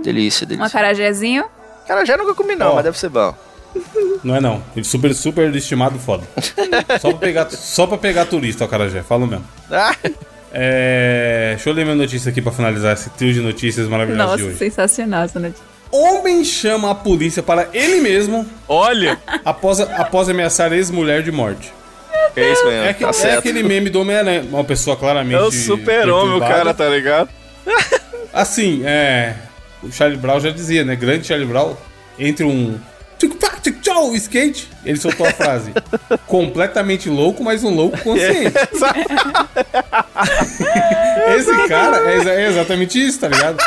[0.02, 0.66] delícia, um delícia.
[0.66, 1.44] acarajézinho.
[1.87, 2.74] Cara, já nunca comi não, Ó.
[2.74, 3.35] mas deve ser bom.
[4.24, 4.61] Não é não.
[4.74, 6.24] Ele super, super estimado foda.
[7.00, 9.02] só, pra pegar, só pra pegar turista, ó, Carajé.
[9.02, 9.44] Falo mesmo.
[9.70, 9.94] Ah,
[10.61, 11.53] É...
[11.55, 14.51] Deixa eu ler minha notícia aqui pra finalizar esse trio de notícias maravilhosas de Nossa,
[14.51, 14.59] hoje.
[14.59, 15.64] sensacional essa notícia.
[15.90, 19.18] Homem chama a polícia para ele mesmo olha!
[19.44, 21.73] após, após ameaçar ex-mulher de morte.
[22.37, 23.38] É isso mesmo, É, que- tá é certo.
[23.38, 24.42] aquele meme do Homem-Aranha.
[24.51, 25.35] Uma pessoa claramente.
[25.37, 27.29] É o super-homem, o cara, tá ligado?
[28.33, 29.35] Assim, é.
[29.83, 30.94] O Charlie Brown já dizia, né?
[30.97, 31.75] Grande Charlie Brown,
[32.18, 32.79] entre um.
[33.18, 35.72] Tic-tchau, skate, ele soltou a frase.
[36.26, 38.54] completamente louco, mas um louco consciente.
[41.37, 43.59] Esse cara é, é exatamente isso, tá ligado?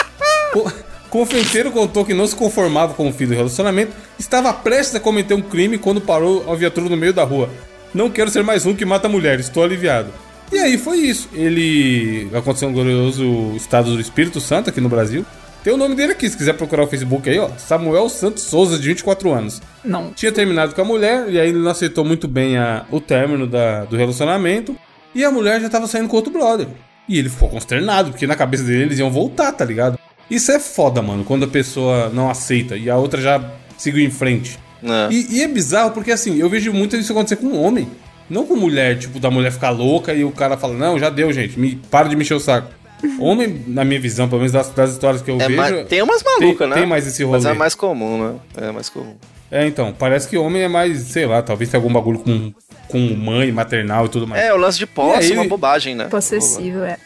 [0.54, 0.72] Co-
[1.10, 5.34] Confeiteiro contou que não se conformava com o fim do relacionamento, estava prestes a cometer
[5.34, 7.50] um crime quando parou a viatura no meio da rua.
[7.94, 10.10] Não quero ser mais um que mata mulher, estou aliviado.
[10.52, 11.28] E aí foi isso.
[11.34, 13.26] Ele aconteceu um glorioso
[13.58, 15.26] estado do Espírito Santo aqui no Brasil.
[15.64, 17.50] Tem o nome dele aqui, se quiser procurar o Facebook aí, ó.
[17.58, 19.62] Samuel Santos Souza, de 24 anos.
[19.84, 20.12] Não.
[20.12, 23.46] Tinha terminado com a mulher, e aí ele não aceitou muito bem a- o término
[23.46, 24.76] da- do relacionamento.
[25.14, 26.68] E a mulher já tava saindo com outro brother.
[27.08, 30.00] E ele ficou consternado, porque na cabeça dele eles iam voltar, tá ligado?
[30.30, 33.44] Isso é foda, mano, quando a pessoa não aceita e a outra já
[33.78, 34.58] seguiu em frente.
[34.82, 35.12] Não.
[35.12, 37.88] E, e é bizarro porque, assim, eu vejo muito isso acontecer com um homem.
[38.30, 41.32] Não com mulher, tipo, da mulher ficar louca e o cara fala, não, já deu,
[41.34, 42.72] gente, me, para de me encher o saco.
[43.20, 45.56] Homem, na minha visão, pelo menos das, das histórias que eu É vejo...
[45.58, 46.76] mais- tem umas malucas, tem- né?
[46.76, 47.60] tem mais esse Mas é rolê.
[47.60, 48.36] mais comum, né?
[48.68, 49.16] É mais comum.
[49.52, 52.54] É, então, parece que homem é mais, sei lá, talvez tenha algum bagulho com,
[52.88, 54.42] com mãe, maternal e tudo mais.
[54.44, 56.06] É, o lance de posse E é aí- uma bobagem, né?
[56.06, 56.98] Possessivo, é.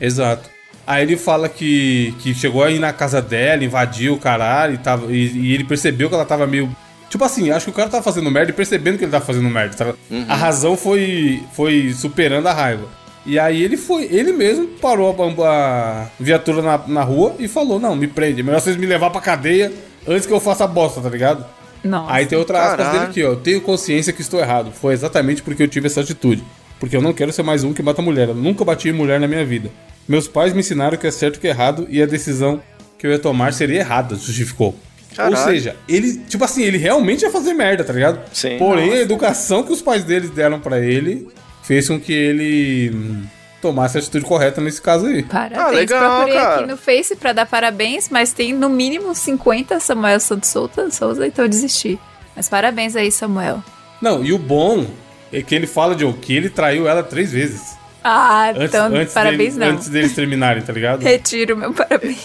[0.00, 0.48] Exato.
[0.86, 5.12] Aí ele fala que, que chegou aí na casa dela, invadiu o caralho e, tava,
[5.12, 6.70] e, e ele percebeu que ela tava meio.
[7.10, 9.48] Tipo assim, acho que o cara tava fazendo merda e percebendo que ele tava fazendo
[9.50, 9.74] merda.
[9.74, 9.94] tá?
[10.28, 12.86] A razão foi, foi superando a raiva.
[13.26, 17.80] E aí ele foi, ele mesmo parou a, a viatura na, na rua e falou:
[17.80, 19.72] Não, me prende, é melhor vocês me levar pra cadeia
[20.06, 21.44] antes que eu faça a bosta, tá ligado?
[21.82, 22.12] Nossa.
[22.12, 23.28] Aí tem outra aspas dele aqui, ó.
[23.28, 24.70] Eu tenho consciência que estou errado.
[24.72, 26.42] Foi exatamente porque eu tive essa atitude.
[26.78, 28.28] Porque eu não quero ser mais um que mata mulher.
[28.28, 29.70] Eu nunca bati em mulher na minha vida.
[30.08, 32.60] Meus pais me ensinaram que é certo e que é errado e a decisão
[32.98, 34.74] que eu ia tomar seria errada, justificou.
[35.14, 35.36] Caralho.
[35.36, 38.20] Ou seja, ele, tipo assim, ele realmente ia fazer merda, tá ligado?
[38.32, 38.58] Sim.
[38.58, 41.28] Porém, a educação que os pais dele deram pra ele
[41.66, 43.24] fez com que ele
[43.60, 45.22] tomasse a atitude correta nesse caso aí.
[45.22, 45.58] Parabéns.
[45.60, 46.54] Ah, legal, Procurei cara.
[46.56, 51.26] aqui no Face pra dar parabéns, mas tem no mínimo 50 Samuel Santos Souza, Souza,
[51.26, 51.98] então eu desisti.
[52.34, 53.62] Mas parabéns aí, Samuel.
[54.00, 54.86] Não, e o bom
[55.32, 57.76] é que ele fala de que ele traiu ela três vezes.
[58.04, 59.76] Ah, Antes, então antes parabéns dele- não.
[59.76, 61.02] Antes deles terminarem, tá ligado?
[61.04, 62.24] Retiro meu parabéns.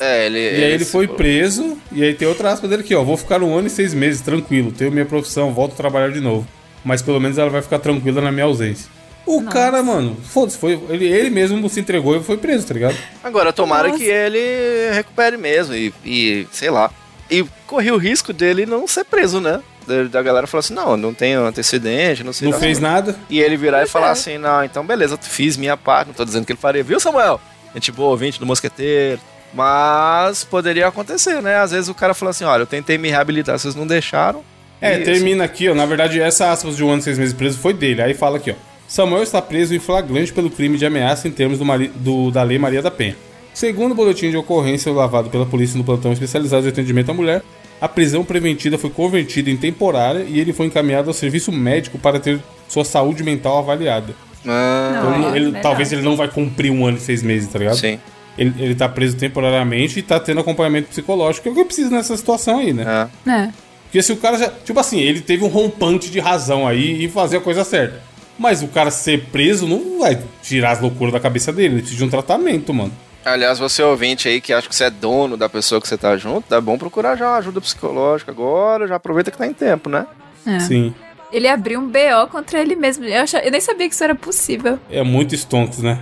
[0.00, 0.38] É, ele.
[0.38, 3.02] E aí ele foi preso, e aí tem outra aspa dele aqui, ó.
[3.04, 6.20] Vou ficar um ano e seis meses, tranquilo, tenho minha profissão, volto a trabalhar de
[6.20, 6.46] novo.
[6.84, 8.88] Mas pelo menos ela vai ficar tranquila na minha ausência.
[9.26, 10.78] O cara, mano, foda-se, foi.
[10.90, 12.94] Ele, ele mesmo se entregou e foi preso, tá ligado?
[13.22, 13.98] Agora, tomara Nossa.
[13.98, 16.90] que ele recupere mesmo e, e, sei lá.
[17.30, 19.62] E corri o risco dele não ser preso, né?
[19.86, 22.82] Da, da galera falar assim: não, não tenho antecedente, não sei Não fez coisas.
[22.82, 23.16] nada.
[23.30, 24.10] E ele virar e Pois falar é.
[24.10, 27.40] assim: não, então beleza, fiz minha parte, não tô dizendo que ele faria, viu, Samuel?
[27.74, 29.20] Gente boa, ouvinte do Mosqueteiro.
[29.54, 31.56] Mas poderia acontecer, né?
[31.56, 34.44] Às vezes o cara fala assim: olha, eu tentei me reabilitar, vocês não deixaram.
[34.84, 35.74] É, E, termina aqui, ó.
[35.74, 38.02] Na verdade, essa aspas de um ano e seis meses preso foi dele.
[38.02, 38.54] Aí fala aqui, ó.
[38.86, 42.42] Samuel está preso em flagrante pelo crime de ameaça em termos do, mari- do- da
[42.42, 43.16] Lei Maria da Penha.
[43.52, 47.42] Segundo o boletim de ocorrência lavado pela polícia no plantão especializado de atendimento à mulher,
[47.80, 52.18] a prisão preventiva foi convertida em temporária e ele foi encaminhado ao serviço médico para
[52.20, 54.14] ter sua saúde mental avaliada.
[54.46, 57.22] Ah, Então, Não, ele- é ele- talvez ele não vai cumprir um ano e seis
[57.22, 57.76] meses, tá ligado?
[57.76, 57.98] sim.
[58.36, 61.88] Ele, ele tá preso temporariamente e tá tendo acompanhamento psicológico, que é o que precisa
[61.88, 63.08] nessa situação aí, né?
[63.26, 63.30] É.
[63.30, 63.48] É.
[63.94, 64.48] Porque se o cara já.
[64.50, 68.02] Tipo assim, ele teve um rompante de razão aí e fazer a coisa certa.
[68.36, 71.74] Mas o cara ser preso não vai tirar as loucuras da cabeça dele.
[71.74, 72.92] Ele precisa de um tratamento, mano.
[73.24, 76.16] Aliás, você ouvinte aí que acha que você é dono da pessoa que você tá
[76.16, 79.88] junto, é bom procurar já uma ajuda psicológica agora, já aproveita que tá em tempo,
[79.88, 80.08] né?
[80.44, 80.58] é.
[80.58, 80.92] Sim.
[81.32, 83.04] Ele abriu um BO contra ele mesmo.
[83.04, 84.76] Eu, acha- eu nem sabia que isso era possível.
[84.90, 86.00] É muito stonks, né?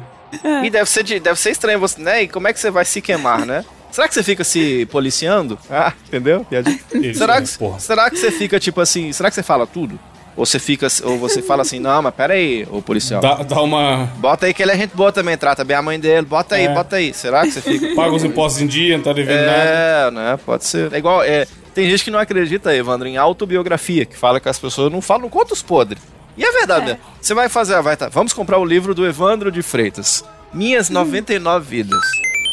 [0.64, 2.22] E deve ser, de- deve ser estranho você, né?
[2.22, 3.62] E como é que você vai se queimar, né?
[3.92, 5.58] Será que você fica se policiando?
[5.70, 6.44] Ah, entendeu?
[7.14, 7.78] Será é, que, porra.
[7.78, 9.12] será que você fica tipo assim?
[9.12, 9.98] Será que você fala tudo?
[10.36, 13.20] Ou você fica, ou você fala assim, não, mas pera aí, ô policial.
[13.20, 14.06] Dá, dá uma.
[14.16, 16.26] Bota aí que ele é gente boa também, trata bem a mãe dele.
[16.26, 16.74] Bota aí, É.
[16.74, 17.12] bota aí.
[17.12, 17.92] Será que você fica?
[17.96, 19.58] Paga os impostos em dia, não tá devendo nada.
[19.62, 20.40] É, né?
[20.44, 20.92] Pode ser.
[20.92, 21.22] É igual.
[21.22, 25.02] É, tem gente que não acredita, Evandro, em autobiografia, que fala que as pessoas não
[25.02, 26.02] falam, não contam os podres.
[26.36, 26.98] E é verdade, né?
[27.20, 30.24] Você vai fazer, vai tá, vamos comprar o livro do Evandro de Freitas.
[30.52, 32.00] Minhas 99 vidas.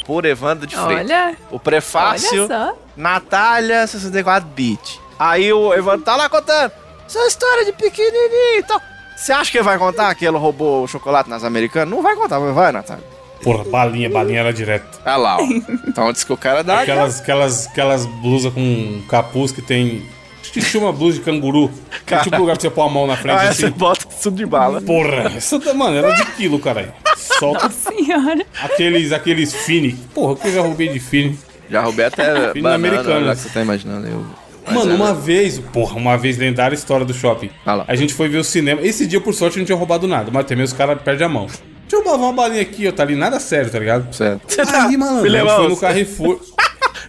[0.10, 1.06] Por Evandro de Freitas.
[1.12, 2.78] Olha, O prefácio, olha só.
[2.98, 5.00] Natália 64 bit.
[5.20, 6.72] Aí o Evandro tá lá contando
[7.08, 8.82] sua história de pequenininho e tal.
[9.16, 11.94] Você acha que ele vai contar que ele roubou o chocolate nas americanas?
[11.94, 13.04] Não vai contar, mas vai, Natália.
[13.44, 15.00] Porra, balinha, balinha era direto.
[15.06, 15.42] Olha lá, ó.
[15.88, 16.82] Então diz que o cara dá.
[16.82, 20.04] Aquelas, aquelas, aquelas blusas com capuz que tem.
[20.50, 21.70] Acho que tinha uma blusa de canguru.
[22.06, 23.62] Que é tipo lugar pra você pôr a mão na frente Ah, assim.
[23.64, 24.82] você bota tudo de bala.
[24.82, 26.92] Porra, essa, tá- mano, era de quilo, caralho.
[27.16, 28.44] Solta Senhora.
[28.64, 29.94] aqueles, aqueles Fini.
[30.14, 31.38] Porra, o que eu já roubei de Fini?
[31.70, 33.26] Já roubei até Filme banana, americano.
[33.28, 34.08] lá que você tá imaginando.
[34.08, 34.26] Eu...
[34.66, 35.22] Mas Mano, é, uma né?
[35.24, 37.50] vez, porra, uma vez lendária história do shopping.
[37.66, 37.86] Ah lá.
[37.88, 38.82] A gente foi ver o cinema.
[38.82, 41.46] Esse dia, por sorte, não tinha roubado nada, mas também os caras perdem a mão.
[41.88, 44.14] Deixa eu uma balinha aqui, ó, tá ali, nada sério, tá ligado?
[44.14, 44.42] Certo.
[44.74, 46.40] Aí, lembrou, foi no Carrefour.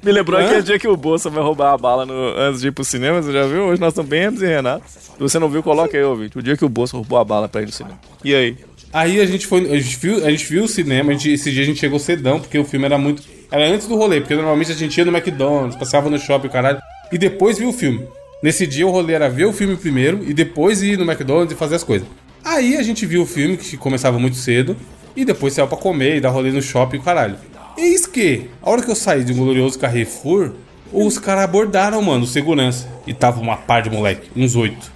[0.02, 0.44] Me lembrou Hã?
[0.46, 3.20] aquele dia que o Bolsa vai roubar a bala no- antes de ir pro cinema,
[3.20, 3.64] você já viu?
[3.64, 4.82] Hoje nós estamos bem antes, Renato?
[4.88, 6.38] Se você não viu, coloca aí, ouvinte.
[6.38, 8.00] O dia que o Bolsa roubou a bala pra ir no cinema.
[8.24, 8.56] E aí?
[8.92, 11.62] Aí a gente foi, a gente viu, a gente viu o cinema, gente- esse dia
[11.62, 13.22] a gente chegou cedão, porque o filme era muito.
[13.50, 16.80] Era antes do rolê, porque normalmente a gente ia no McDonald's, passava no shopping, caralho,
[17.12, 18.02] e depois viu o filme.
[18.42, 21.56] Nesse dia o rolê era ver o filme primeiro e depois ir no McDonald's e
[21.58, 22.08] fazer as coisas.
[22.42, 24.74] Aí a gente viu o filme, que começava muito cedo,
[25.14, 27.36] e depois saiu pra comer e dar rolê no shopping, caralho.
[27.80, 30.52] Eis que, a hora que eu saí de um glorioso Carrefour,
[30.92, 32.86] os caras abordaram, mano, o segurança.
[33.06, 34.92] E tava uma par de moleque, uns oito.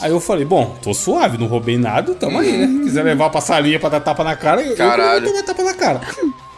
[0.00, 2.84] Aí eu falei, bom, tô suave, não roubei nada, tamo aí, né?
[2.84, 5.22] Quiser levar pra salinha pra dar tapa na cara, eu, eu Caralho.
[5.24, 6.00] vou tomar tapa na cara.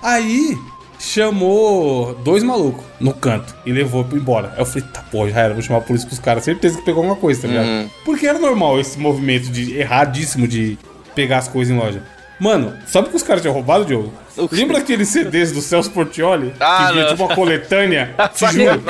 [0.03, 0.57] Aí
[0.99, 4.53] chamou dois malucos no canto e levou embora.
[4.55, 6.79] Aí eu falei, tá porra, já era, vou chamar a polícia com os caras, certeza
[6.79, 7.91] que pegou alguma coisa, tá ligado?
[8.05, 10.77] Porque era normal esse movimento de erradíssimo de
[11.15, 12.03] pegar as coisas em loja.
[12.41, 14.13] Mano, sabe o que os caras tinham roubado, Diogo?
[14.53, 16.55] Lembra aqueles CDs do Celso Portioli?
[16.61, 17.11] Ah, que vinha não.
[17.13, 18.15] tipo uma coletânea?
[18.35, 18.83] Te juro.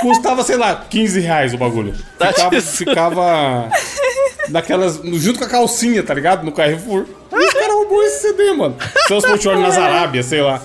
[0.00, 1.94] Custava, sei lá, 15 reais o bagulho.
[2.18, 3.68] Tá Ficava, ficava
[4.48, 5.00] naquelas.
[5.14, 6.42] junto com a calcinha, tá ligado?
[6.44, 7.06] No Carrefour.
[7.32, 8.76] E os caras roubou esse CD, mano.
[9.08, 10.60] Celso Portioli nas Arábias, sei lá.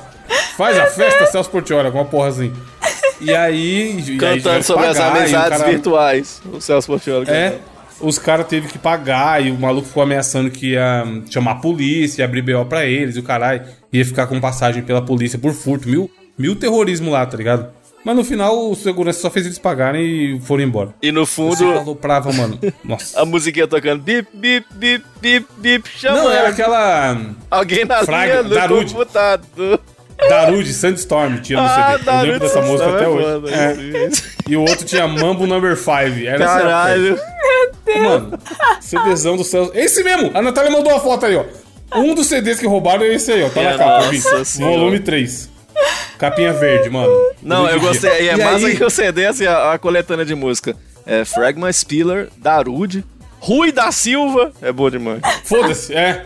[0.57, 2.53] Faz a festa Celso Portioli, alguma porra assim.
[3.21, 3.99] E aí.
[3.99, 6.41] e aí Cantando sobre as pagar, o amizades cara- virtuais.
[6.51, 7.29] O Celso Portioli.
[7.29, 7.57] É.
[7.99, 11.55] Os caras teve que pagar e o maluco ficou ameaçando que ia hum, chamar a
[11.55, 15.37] polícia, ia abrir BO pra eles, e o caralho ia ficar com passagem pela polícia
[15.37, 15.87] por furto.
[15.89, 17.67] Mil, mil terrorismo lá, tá ligado?
[18.05, 20.01] Mas no final o segurança só fez eles pagarem
[20.37, 20.93] e foram embora.
[21.01, 22.57] E no Você fundo, aloprava, mano.
[22.83, 23.19] Nossa.
[23.21, 26.23] a musiquinha tocando bip, bip, bip, bip, bip, chamando.
[26.23, 28.93] Não, era aquela hum, Alguém na Fraga, linha do Darude.
[28.93, 29.79] computador.
[30.29, 32.09] Darude Sandstorm tinha no Ah, CD.
[32.09, 33.53] Eu lembro dessa música até hoje.
[33.53, 34.05] É.
[34.05, 34.09] É.
[34.49, 35.91] E o outro tinha Mambo Number 5.
[36.25, 36.63] Era essa
[37.49, 37.69] Caralho.
[37.85, 37.99] época.
[38.01, 38.39] Mano,
[38.81, 39.71] CDzão do céu.
[39.73, 40.31] Esse mesmo!
[40.33, 41.45] A Natália mandou uma foto aí, ó.
[41.95, 43.49] Um dos CDs que roubaram é esse aí, ó.
[43.49, 44.09] Tá na capa, nossa
[44.39, 44.45] vi.
[44.45, 44.77] senhora.
[44.77, 45.49] Volume 3.
[46.17, 47.09] Capinha verde, mano.
[47.41, 48.09] Não, eu gostei.
[48.11, 48.21] dia.
[48.21, 50.75] E é E massa aí- que o CD, assim, a, a coletânea de música.
[51.05, 53.03] É Fragma Spiller, Darude,
[53.39, 54.51] Rui da Silva.
[54.61, 55.21] É boa demais.
[55.45, 56.25] Foda-se, é.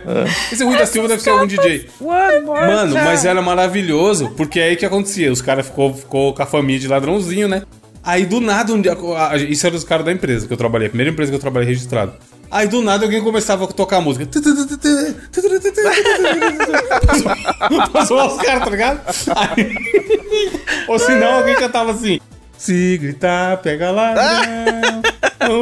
[0.51, 1.87] Esse Rui da Silva deve ser algum DJ.
[2.01, 5.31] Mano, mas era maravilhoso, porque aí que acontecia?
[5.31, 7.61] Os caras ficou, ficou com a família de ladrãozinho, né?
[8.03, 8.97] Aí do nada, um dia,
[9.49, 11.69] isso era os caras da empresa que eu trabalhei, a primeira empresa que eu trabalhei
[11.69, 12.13] registrado.
[12.51, 14.27] Aí do nada alguém começava a tocar a música.
[18.05, 19.01] Zoar os caras, tá ligado?
[19.35, 19.75] Aí-
[20.87, 22.19] Ou se não, alguém cantava assim.
[22.57, 25.01] Se gritar, pega ladrão.
[25.41, 25.61] não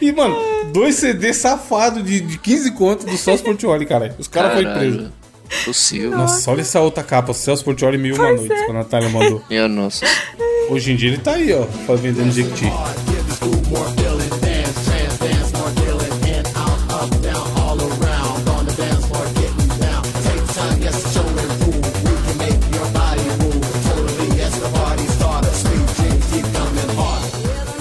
[0.00, 0.36] E, mano,
[0.72, 4.14] dois CDs safados de, de 15 conto do Celso Portioli, cara.
[4.18, 5.08] Os caras foram presos.
[5.64, 6.10] Possível.
[6.10, 7.34] Nossa, olha essa outra capa.
[7.34, 9.42] Celso Portioli Mil e Uma Noites, que a Natália mandou.
[9.50, 10.06] Minha nossa.
[10.68, 12.70] Hoje em dia ele tá aí, ó, vendendo Jequiti.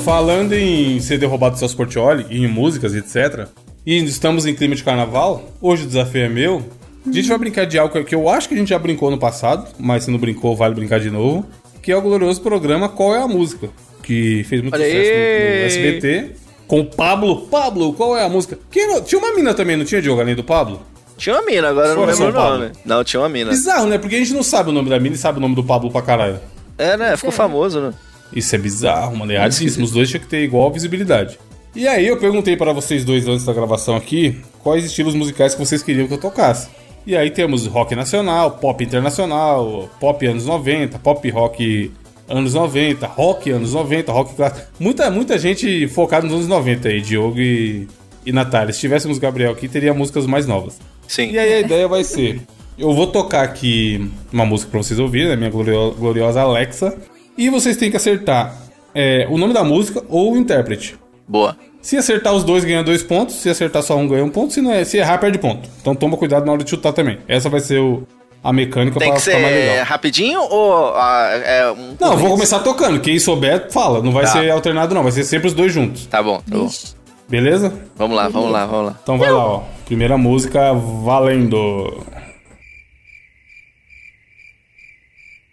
[0.03, 3.47] Falando em CD roubado do Celso Portioli, e em músicas, etc.
[3.85, 5.51] E estamos em clima de carnaval.
[5.61, 6.78] Hoje o desafio é meu.
[7.07, 9.17] A gente vai brincar de algo que eu acho que a gente já brincou no
[9.17, 11.45] passado, mas se não brincou, vale brincar de novo.
[11.81, 13.69] Que é o glorioso programa Qual é a Música?
[14.03, 15.65] Que fez muito Olha sucesso no, no.
[15.65, 16.35] SBT.
[16.67, 17.47] Com o Pablo.
[17.47, 18.59] Pablo, qual é a música?
[19.05, 20.81] Tinha uma mina também, não tinha, Diogo, além do Pablo?
[21.17, 22.71] Tinha uma mina, agora eu não Fora lembro o nome.
[22.85, 23.49] Não, tinha uma mina.
[23.49, 23.97] Bizarro, né?
[23.97, 25.91] Porque a gente não sabe o nome da mina e sabe o nome do Pablo
[25.91, 26.39] pra caralho.
[26.77, 27.17] É, né?
[27.17, 27.93] Ficou famoso, né?
[28.31, 29.31] Isso é bizarro, mano.
[29.31, 29.83] É erradíssimo.
[29.83, 31.37] Os dois tinham que ter igual visibilidade.
[31.75, 35.59] E aí eu perguntei para vocês dois antes da gravação aqui quais estilos musicais que
[35.59, 36.69] vocês queriam que eu tocasse.
[37.09, 41.91] E aí temos rock nacional, pop internacional, pop anos 90, pop rock
[42.27, 44.67] anos 90, rock anos 90, rock clássico.
[44.79, 47.87] Muita, muita gente focada nos anos 90 aí, Diogo e,
[48.23, 48.71] e Natália.
[48.71, 50.79] Se tivéssemos Gabriel aqui, teria músicas mais novas.
[51.07, 51.31] Sim.
[51.31, 52.41] E aí a ideia vai ser:
[52.77, 55.35] eu vou tocar aqui uma música pra vocês ouvirem, né?
[55.35, 56.95] Minha glorio- gloriosa Alexa.
[57.35, 58.55] E vocês têm que acertar
[58.93, 60.95] é, o nome da música ou o intérprete.
[61.27, 61.57] Boa.
[61.81, 63.35] Se acertar os dois, ganha dois pontos.
[63.35, 64.53] Se acertar só um, ganha um ponto.
[64.53, 65.69] Se, não é, se errar, perde ponto.
[65.81, 67.19] Então toma cuidado na hora de chutar também.
[67.27, 68.03] Essa vai ser o-
[68.43, 69.85] a mecânica Tem pra que ficar mais ser legal.
[69.85, 71.95] rapidinho ou ah, é um.
[71.99, 72.99] Não, eu vou começar tocando.
[72.99, 74.01] Quem souber, fala.
[74.01, 74.31] Não vai Tá.
[74.33, 75.03] ser alternado, não.
[75.03, 76.05] Vai ser sempre os dois juntos.
[76.05, 76.67] Tá bom, tá bom.
[76.67, 76.95] Vixe.
[77.29, 77.73] Beleza?
[77.95, 78.99] Vamos lá, vamos lá, vamos lá.
[79.03, 79.63] Então vai lá, ó.
[79.85, 82.03] Primeira música, valendo.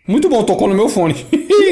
[0.08, 1.14] Muito bom, tocou no meu fone.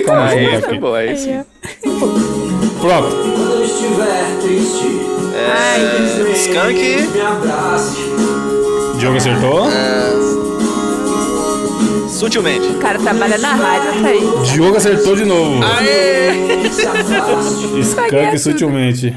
[0.05, 1.33] Calma, deixa eu Aí, mudar aqui.
[1.33, 2.44] acabou,
[2.85, 3.01] sim.
[3.01, 3.17] Pronto.
[3.17, 5.01] Quando eu estiver triste,
[5.35, 7.09] É, Skunk.
[7.13, 7.97] me abrace.
[8.99, 9.67] Diogo acertou.
[12.09, 12.67] Sutilmente.
[12.69, 14.21] O cara trabalha na rádio, tá aí.
[14.53, 15.61] Diogo acertou de novo.
[15.65, 16.31] Aê!
[17.81, 19.15] Skunk sutilmente.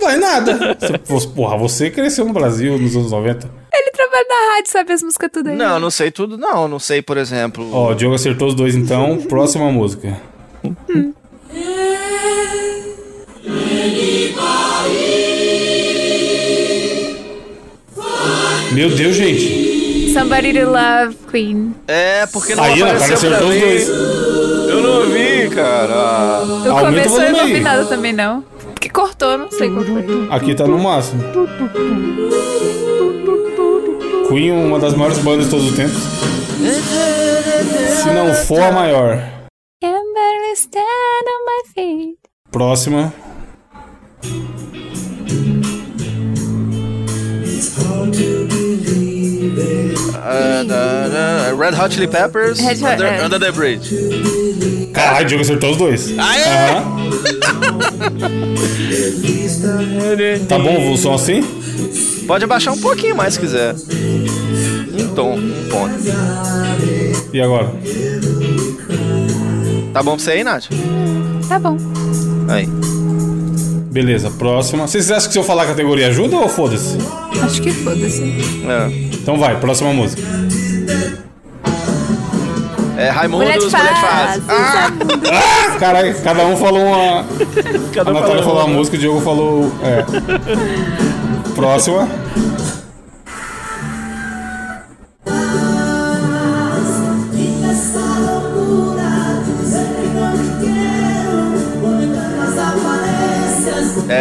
[0.00, 0.76] Vai nada.
[1.04, 3.50] Você- Porra, você cresceu no Brasil nos anos 90.
[3.74, 5.56] Ele trabalha na rádio, sabe as músicas tudo aí.
[5.56, 6.68] Não, não sei tudo, não.
[6.68, 7.68] Não sei, por exemplo.
[7.72, 9.16] Ó, o Diogo acertou os dois então.
[9.28, 10.16] Próxima música.
[18.76, 20.12] Meu Deus, gente.
[20.12, 21.74] Somebody to Love, Queen.
[21.88, 23.60] É, porque não Aí, apareceu pra acertou os mim.
[23.60, 23.88] dois.
[23.88, 26.44] Eu não ouvi, cara.
[26.44, 27.60] No Aumenta o começo eu não volume vi aí.
[27.62, 28.44] nada também, não.
[28.74, 30.04] Porque cortou, não sei qual foi.
[30.30, 31.22] Aqui tá no máximo.
[34.28, 35.96] Queen, uma das maiores bandas de todos os tempos.
[38.02, 39.16] Se não for a maior.
[39.82, 42.18] Can barely stand on my feet.
[42.50, 43.12] Próxima.
[50.28, 52.58] Ah, da, da, Red Hot Chili Peppers.
[52.58, 53.24] Red Hot- under, é.
[53.24, 54.90] Under the Bridge.
[54.92, 56.18] Caralho, o Diogo acertou os dois.
[56.18, 56.42] Aê!
[56.44, 56.96] Aham.
[60.48, 61.42] Tá bom o som assim?
[62.26, 63.74] Pode abaixar um pouquinho mais se quiser.
[64.98, 65.94] Um tom, um ponto.
[67.32, 67.70] E agora?
[69.92, 70.66] Tá bom pra você aí, Nath?
[71.48, 71.76] Tá bom.
[72.48, 72.66] Aí.
[73.90, 74.86] Beleza, próxima.
[74.86, 76.98] Vocês acham que se eu falar a categoria ajuda ou foda-se?
[77.42, 78.22] Acho que foda-se.
[78.68, 80.22] É, Então vai, próxima música.
[82.96, 84.00] é Raimundo Mulher de de Fase.
[84.00, 84.42] Fase.
[84.48, 84.88] Ah,
[85.74, 87.24] Ah, caralho, cada um falou uma.
[87.92, 88.74] cada A um Natália falou a uma.
[88.74, 89.72] música, o Diogo falou.
[89.82, 90.04] É.
[91.56, 92.08] Próxima.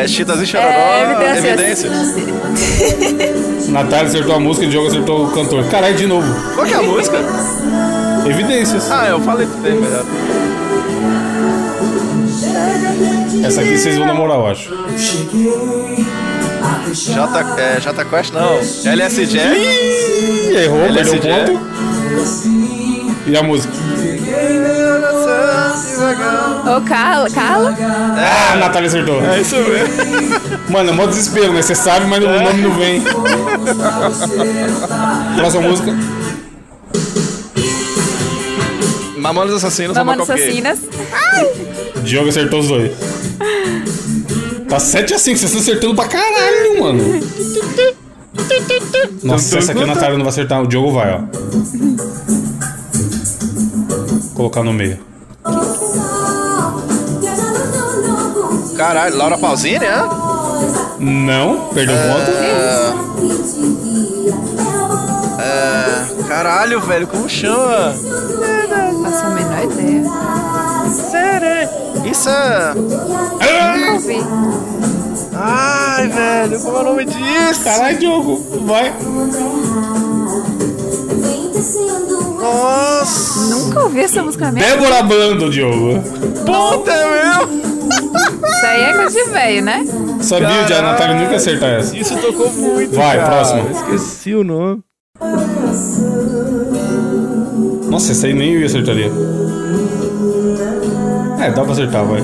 [0.06, 0.70] É Chitas e Chororó.
[0.70, 2.16] É, Evidências.
[2.16, 3.70] Evidências.
[3.74, 5.68] Natália acertou a música e o Diogo acertou o cantor.
[5.68, 6.32] Caralho, de novo.
[6.54, 7.18] Qual que é a música?
[8.24, 8.92] Evidências.
[8.92, 10.06] Ah, eu falei tudo bem melhor.
[13.44, 14.70] Essa aqui vocês vão namorar, eu acho.
[16.94, 18.60] J, é, J Quest não.
[18.92, 19.40] LSG.
[19.40, 21.18] Ih, errou, perdeu LSG.
[21.18, 21.60] um ponto.
[23.26, 23.74] E a música?
[25.76, 27.76] Ô, Carla, Carla?
[28.18, 29.22] Ah, a Natália acertou.
[29.22, 29.94] É isso mesmo.
[30.70, 31.62] Mano, é mó desespero, né?
[31.62, 33.02] Você sabe, mas o nome não vem.
[35.36, 35.94] Próxima música.
[39.18, 39.98] Mamonas Assassinas.
[39.98, 40.30] Mamonas.
[40.30, 40.80] Assassinas.
[42.04, 42.92] Diogo acertou os dois.
[44.70, 47.22] Tá 7 a 5, vocês estão acertando pra caralho, mano.
[49.24, 51.22] Nossa, essa aqui a Natália não vai acertar, o Diogo vai, ó.
[54.34, 55.00] Colocar no meio.
[58.78, 60.04] Caralho, Laura Pausini, é?
[61.00, 62.32] Não, perdeu ponto.
[65.40, 67.94] É, Caralho, velho, como chama?
[69.04, 70.04] Faço a menor ideia.
[72.06, 72.74] Isso é.
[72.76, 74.24] Nunca ouvi.
[75.38, 77.64] Ai, velho, como é o nome disso?
[77.64, 78.94] Caralho, Diogo, vai.
[82.42, 86.00] Nossa, Nunca ouvi essa música minha Débora Blando, Diogo.
[86.46, 87.65] puta, é meu!
[88.76, 89.86] Aí é coisa de velho, né?
[90.22, 91.96] Sabia, já a Natália nunca ia acertar essa.
[91.98, 92.96] Isso tocou muito.
[92.96, 93.30] Vai, cara.
[93.30, 93.62] próxima.
[93.72, 94.82] Esqueci o nome.
[97.90, 99.12] Nossa, essa aí nem eu ia acertaria.
[101.40, 102.22] É, dá pra acertar, vai.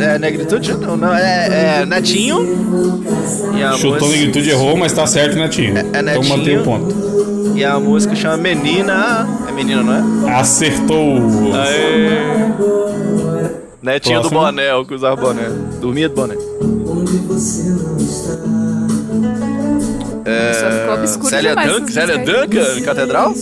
[0.00, 0.74] É negritude?
[0.74, 1.14] Não, não.
[1.14, 2.44] É, é Netinho.
[3.56, 5.76] E a Chutou música- negritude, errou, mas tá certo, Netinho.
[5.76, 6.28] é então Netinho.
[6.38, 7.25] mantém o ponto.
[7.56, 9.26] E a música chama Menina.
[9.48, 10.34] É menina, não é?
[10.38, 11.16] Acertou.
[11.54, 12.08] Aê.
[13.82, 14.40] Netinho do Próximo.
[14.40, 15.48] boné, o que usava boné.
[15.80, 16.34] Dormia de boné.
[20.26, 21.68] Ficou obscuro Célia demais.
[21.70, 22.74] Duncan, essas Célia músicas aí.
[22.74, 23.34] Duncan, Catedral?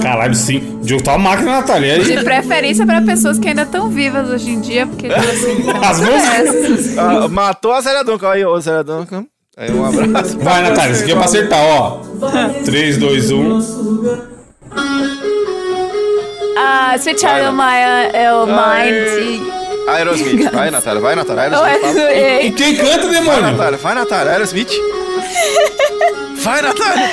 [0.00, 0.78] Caralho, sim.
[0.82, 1.98] Diogo tá uma máquina, Natália.
[1.98, 6.98] De preferência pra pessoas que ainda estão vivas hoje em dia, porque assim, As músicas?
[6.98, 8.30] Ah, matou a Célia Duncan.
[8.30, 9.26] Aí, ô, Célia Duncan.
[9.56, 10.38] Aí, um abraço.
[10.38, 12.00] Vai, Natália, isso aqui é pra acertar, ó.
[12.64, 13.60] 3, 2, 1.
[16.56, 19.42] Ah, Sweet Child of Mine, é o Mind.
[19.88, 20.50] Aerosmith.
[20.52, 21.00] Vai, Natália.
[21.02, 21.54] Vai, Natália.
[21.56, 21.94] Eu Aerosmith.
[21.94, 22.12] fala.
[22.12, 22.50] E errei.
[22.52, 23.42] quem canta, Vai, demônio?
[23.42, 23.78] Natália.
[23.78, 24.32] Vai, Natália.
[24.32, 24.70] Aerosmith.
[26.42, 27.10] Vai, Natália.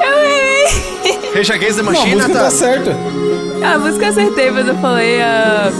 [0.00, 1.30] Eu errei.
[1.34, 2.50] Rage Against the Não, a Machine, música tá Natália.
[2.50, 2.96] certa.
[3.72, 5.70] A música eu acertei, mas eu falei a.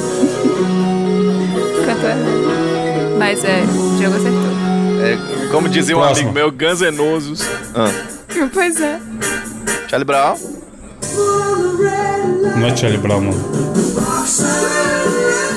[1.87, 3.17] Cantou errado.
[3.19, 4.46] Mas é, o Diogo acertou.
[5.03, 6.31] É, como dizia um Próximo.
[6.31, 7.43] amigo meu, Ganzenosos.
[7.75, 7.91] Ah.
[8.53, 8.99] Pois é.
[9.89, 10.37] Charlie Brown.
[12.57, 13.45] Não é Charlie Brown, mano.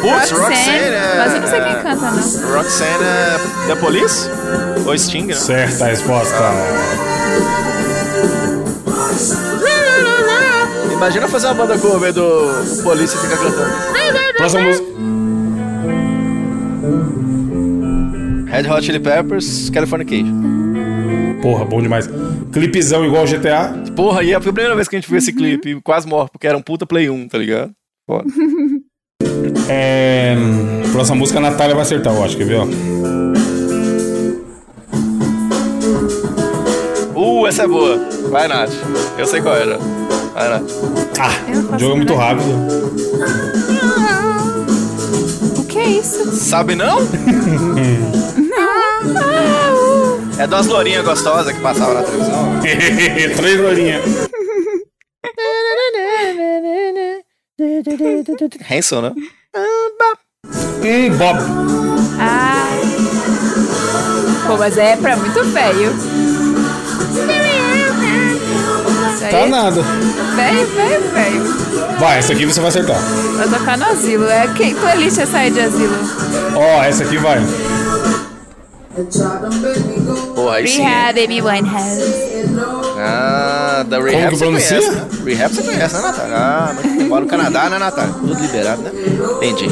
[0.02, 0.70] Putz, Roxanne.
[0.70, 2.54] é- Mas eu não sei quem canta, não.
[2.58, 4.30] Roxanne é The Police?
[4.86, 5.34] Ou Sting, né?
[5.36, 6.36] Certa a resposta.
[10.94, 13.72] Imagina fazer uma banda cover do Police e ficar cantando.
[14.38, 14.86] Próxima música.
[18.60, 21.40] Red Hot Chili Peppers, Californication.
[21.42, 22.10] Porra, bom demais.
[22.52, 23.74] Clipezão igual GTA.
[23.96, 26.46] Porra, e é a primeira vez que a gente viu esse clipe, quase morre, porque
[26.46, 27.72] era um puta Play 1, tá ligado?
[28.06, 28.26] Foda.
[29.72, 30.36] É.
[30.92, 32.66] Próxima música a Natália vai acertar, eu acho, quer ver, ó?
[37.16, 37.98] Uh, essa é boa.
[38.30, 38.74] Vai, Nath.
[39.18, 39.78] Eu sei qual era.
[40.34, 40.72] Vai, Nath.
[41.20, 42.50] Ah, o jogo é muito rápido.
[45.90, 46.32] É isso?
[46.36, 47.00] Sabe não?
[50.38, 52.60] É das lourinhas gostosas que passavam na televisão.
[53.36, 54.04] Três horinhas.
[58.70, 59.14] Hanson, né?
[59.56, 61.40] Hum, Bob.
[62.20, 62.70] Ah.
[64.46, 65.92] Pô, mas é pra muito velho.
[69.20, 69.82] Isso aí Tá nada.
[69.82, 72.00] Velho, velho, velho.
[72.00, 72.98] Vai, essa aqui você vai acertar.
[73.36, 74.26] Vai tocar no asilo.
[74.30, 75.94] É quem playlist é sair de asilo?
[76.56, 77.46] Ó, essa aqui vai.
[80.36, 80.82] Porra, aí sim.
[80.82, 82.30] Rehab, Amy Winehouse.
[82.98, 84.78] Ah, da Rehab que você pronuncia?
[84.78, 85.08] conhece, né?
[85.26, 86.36] Rehab você conhece, né, Natália?
[86.38, 88.14] Ah, mas mora no Canadá, né, Natália?
[88.14, 88.92] Tudo liberado, né?
[89.42, 89.70] Entendi.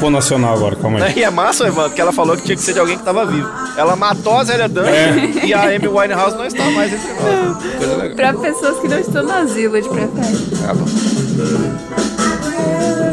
[0.00, 1.12] Pôr nacional agora, calma aí.
[1.18, 3.24] E é massa, Evandro, que ela falou que tinha que ser de alguém que tava
[3.26, 3.48] vivo.
[3.76, 5.46] Ela matou a Zélia Duncan É.
[5.46, 7.62] e a Amy Winehouse não está mais entre nós.
[7.78, 8.16] Coisa legal.
[8.16, 10.46] Pra pessoas que não estão no asilo, de preferência.
[10.68, 10.84] Ah, bom.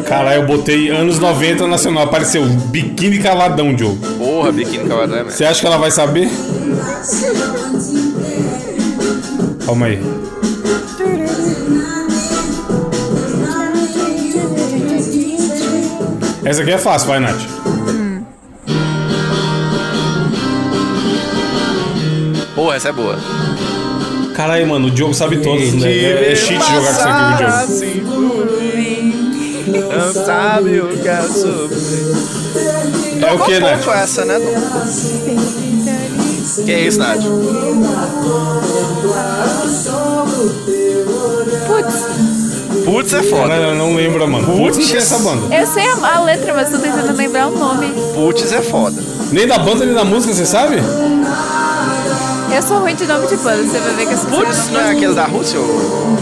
[0.08, 2.04] Caralho, eu botei anos 90 nacional.
[2.04, 3.96] Apareceu biquíni cavadão, Diogo.
[4.18, 5.30] Porra, biquíni cavadão, né?
[5.30, 6.28] Você acha que ela vai saber?
[9.64, 10.21] Calma aí.
[16.52, 17.40] Essa aqui é fácil, vai, Nath.
[22.54, 23.18] Porra, essa é boa.
[24.34, 25.90] Caralho, mano, o Diogo sabe todas, né?
[25.90, 27.54] É, é cheat jogar com isso aqui o Diogo.
[27.54, 28.02] Assim
[29.96, 32.12] Não sabe o que é sofrer.
[33.22, 33.84] É o que, Qual Nath?
[33.84, 34.38] pouco essa, né?
[36.66, 37.22] Que é isso, Nath?
[41.66, 42.11] Putz,
[42.92, 43.54] Putz é foda.
[43.54, 44.44] Eu não lembro, mano.
[44.44, 45.56] Putz, não tem essa banda.
[45.56, 47.86] eu sei a, a letra, mas tô tentando lembrar o nome.
[48.14, 49.02] Putz é foda.
[49.32, 50.76] Nem da banda, nem da música, você sabe?
[52.54, 54.90] Eu sou ruim de nome de banda, você vai ver que essa Putz não é
[54.90, 55.58] aquele da Rússia?
[55.58, 56.18] ô?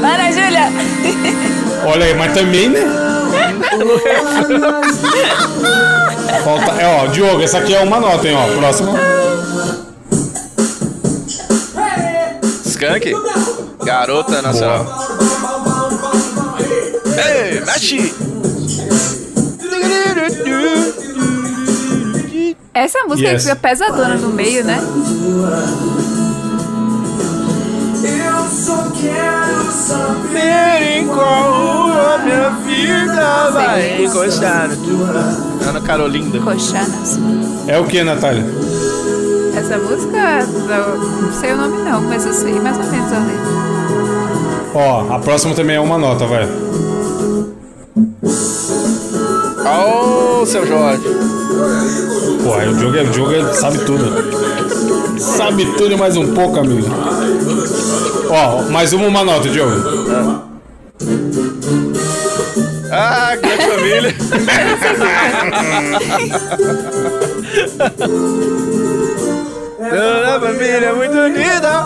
[0.00, 0.72] Para, Júlia!
[1.84, 2.80] Olha aí, mas também, né?
[6.42, 6.72] Falta.
[6.80, 8.46] É, ó, Diogo, essa aqui é uma nota, hein, ó.
[8.58, 8.98] Próxima.
[12.82, 13.12] Skank?
[13.84, 14.84] Garota Nacional.
[17.16, 18.12] Ei, mexe!
[22.74, 23.44] Essa é a música Yes.
[23.44, 24.80] que fica pesadona no meio, né?
[30.32, 36.40] Ver em qual rua minha vida vai encostar teu Ana Carolinda.
[36.40, 37.20] Coxanas.
[37.68, 38.44] É o que, Natália?
[39.56, 40.46] Essa música,
[41.20, 43.52] não sei o nome não, mas eu sei mais ou menos a letra.
[44.74, 46.48] Ó, a próxima também é uma nota, vai.
[49.64, 51.02] Ô, seu Jorge.
[52.42, 55.20] Pô, aí o Diogo, é, o Diogo é- sabe tudo.
[55.20, 56.88] Sabe tudo e mais um pouco, amigo.
[58.30, 59.72] Ó, mais uma, uma nota, Diogo.
[62.90, 64.14] Ah, grande família.
[69.90, 71.84] Toda a família é muito unida.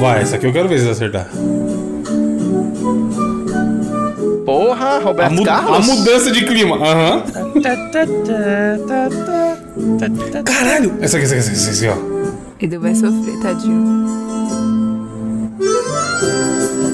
[0.00, 1.26] Vai, essa aqui eu quero ver se você acertar.
[4.44, 5.86] Porra, A, Roberto a Carlos.
[5.86, 6.76] mudança de clima.
[6.76, 7.22] Aham.
[10.44, 10.94] Caralho.
[11.00, 11.96] Essa aqui, essa aqui, essa aqui, essa aqui, ó.
[12.64, 14.06] Edu vai sofrer, tadinho.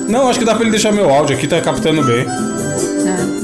[0.08, 2.26] Não, acho que dá pra ele deixar meu áudio aqui, tá captando bem.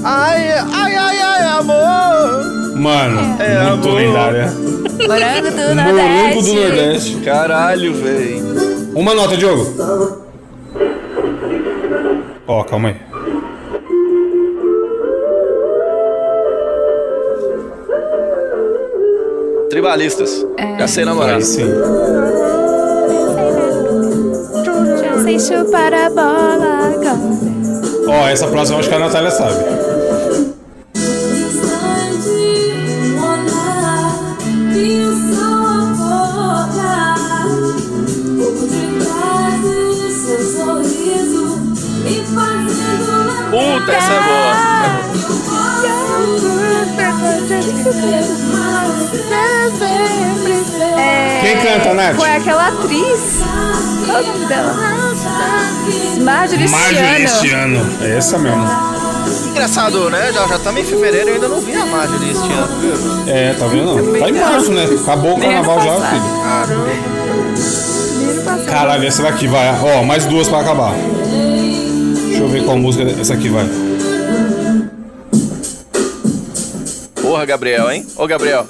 [0.04, 2.67] Ai, ai, ai, ai, amor.
[2.78, 3.98] Mano, É, muito amor.
[4.00, 4.46] lendária.
[4.46, 6.54] Morango do Morango do Nordeste.
[6.54, 7.16] Nordeste.
[7.24, 8.42] Caralho, véi.
[8.94, 10.24] Uma nota, Diogo.
[12.46, 12.96] Ó, calma aí.
[19.70, 20.46] Tribalistas.
[20.78, 21.36] Já sei namorar.
[21.36, 21.66] Aí sim.
[25.00, 27.18] Já sei chupar a bola agora.
[28.08, 29.54] Ó, essa próxima eu acho que a Natália sabe.
[43.88, 45.58] Puta, essa é boa.
[50.98, 52.16] É, Quem canta, Nath?
[52.16, 53.42] Foi aquela atriz.
[54.04, 54.74] Qual é o nome dela?
[56.20, 57.24] Marjorie Marjorie Stiano.
[57.24, 57.96] este ano.
[58.02, 58.66] É essa mesmo.
[59.50, 60.32] Engraçado, né?
[60.32, 62.92] Já, já estamos em fevereiro e ainda não vi a Marjorie este ano, viu?
[63.26, 63.94] É, tá vendo?
[63.96, 64.20] Não.
[64.20, 64.84] Tá em março, né?
[65.02, 66.22] Acabou o carnaval já, filho.
[68.66, 69.68] Caralho, essa daqui vai.
[69.80, 70.92] Ó, mais duas pra acabar.
[72.38, 73.66] Deixa eu ver qual música essa aqui vai.
[77.20, 78.06] Porra, Gabriel, hein?
[78.16, 78.64] Ô, Gabriel.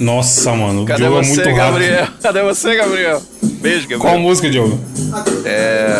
[0.00, 0.82] Nossa, mano.
[0.82, 1.56] O Cadê Diogo é você, muito rápido.
[1.56, 2.08] Gabriel?
[2.20, 3.22] Cadê você, Gabriel?
[3.40, 4.00] Beijo, Gabriel.
[4.00, 4.80] Qual música, Diogo?
[5.44, 5.94] É.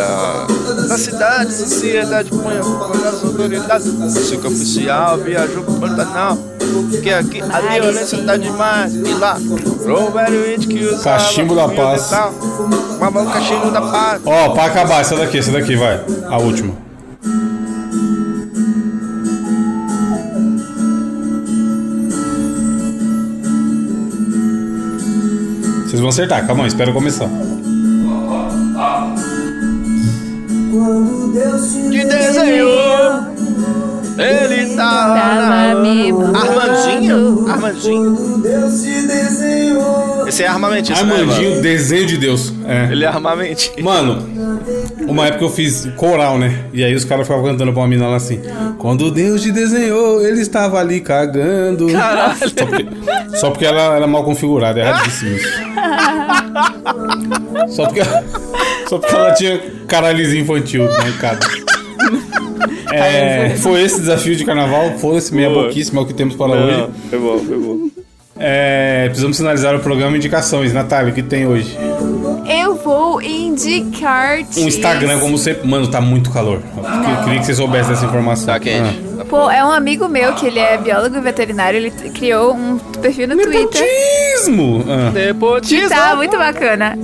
[0.89, 3.87] Na cidade, sociedade, põe as autoridades.
[3.95, 6.37] Música oficial, viajou pro Pantanal.
[6.91, 8.93] Porque aqui a violência tá demais.
[8.93, 9.39] E lá,
[9.85, 11.23] pro velho índio que usava.
[11.23, 12.11] Cachimbo da Paz.
[12.99, 14.21] Mamão cachimbo da paz.
[14.27, 16.05] Ó, pra acabar, essa daqui, essa daqui, vai.
[16.29, 16.83] A última.
[25.95, 27.29] Vocês vão acertar, calma aí, espera eu começar.
[31.89, 33.35] Que desenhou.
[34.19, 35.75] Ele tava Tava na.
[35.83, 36.37] me mamando.
[36.37, 37.49] Armandinho?
[37.49, 38.43] Armandinho.
[40.27, 41.63] Esse é armamentista, né, Armandinho, mano?
[41.63, 42.53] desenho de Deus.
[42.67, 42.89] É.
[42.91, 43.81] Ele é armamentista.
[43.81, 44.29] Mano,
[45.07, 46.65] uma época eu fiz coral, né?
[46.73, 48.41] E aí os caras ficavam cantando pra uma mina lá assim:
[48.79, 51.87] Quando Deus te desenhou, ele estava ali cagando.
[51.93, 52.39] Caralho.
[52.39, 52.87] Só porque,
[53.37, 55.49] só porque ela era mal configurada, é erradíssimo isso.
[57.69, 58.03] Só porque,
[58.89, 61.47] só porque ela tinha caralhozinho infantil mancado.
[62.93, 66.53] É, foi esse desafio de carnaval, foi esse meia boquíssimo, é o que temos para
[66.53, 66.87] hoje.
[67.11, 67.89] Foi bom, foi bom.
[68.37, 70.73] É, precisamos finalizar o programa indicações.
[70.73, 71.77] Natália, o que tem hoje?
[72.55, 75.67] Eu vou indicar Um Instagram, como sempre.
[75.67, 76.63] Mano, tá muito calor.
[76.77, 78.47] Eu queria que você soubesse dessa informação.
[78.47, 79.03] Tá quente.
[79.21, 79.25] Ah.
[79.25, 83.37] Pô, é um amigo meu que ele é biólogo veterinário, ele criou um perfil no
[83.37, 83.83] Twitter.
[83.83, 84.85] Nepotismo!
[84.89, 85.11] Ah.
[85.11, 85.89] Nepotismo.
[85.89, 86.97] Tá muito bacana.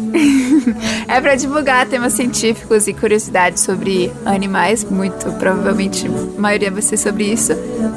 [1.09, 6.97] é pra divulgar temas científicos e curiosidades sobre animais, muito provavelmente a maioria vai ser
[6.97, 7.53] sobre isso.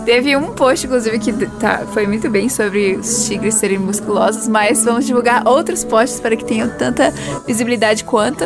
[0.05, 4.83] Teve um post, inclusive, que tá, foi muito bem sobre os tigres serem musculosos, mas
[4.83, 7.11] vamos divulgar outros posts para que tenham tanta
[7.45, 8.45] visibilidade quanto.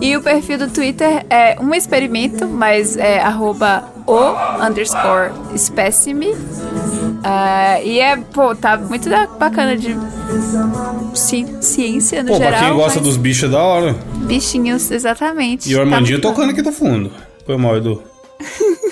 [0.00, 5.32] E o perfil do Twitter é um experimento, mas é arroba o underscore.
[7.24, 9.96] Ah, e é, pô, tá muito da- bacana de
[11.14, 12.52] ci- ciência no Pô, geral.
[12.58, 13.92] pra quem gosta mas dos bichos é da hora.
[14.26, 15.70] Bichinhos, exatamente.
[15.70, 17.12] E o Tá Armandinho muito tocando aqui do fundo.
[17.46, 18.02] Foi mal, Edu.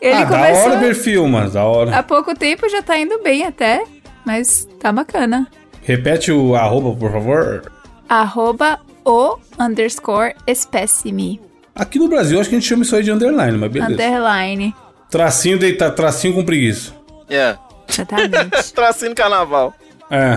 [0.00, 1.50] Ele ah, da começou hora o perfil, mano.
[1.50, 1.96] Da hora.
[1.96, 3.82] há pouco tempo, já tá indo bem até,
[4.24, 5.46] mas tá bacana.
[5.82, 7.72] Repete o arroba, por favor.
[8.08, 11.40] Arroba o underscore espécime.
[11.74, 13.92] Aqui no Brasil, acho que a gente chama isso aí de underline, mas beleza.
[13.92, 14.74] Underline.
[15.10, 16.92] Tracinho deitado, tracinho com preguiça.
[17.28, 17.56] É.
[17.88, 18.72] Exatamente.
[18.74, 19.74] Tracinho carnaval.
[20.10, 20.36] É.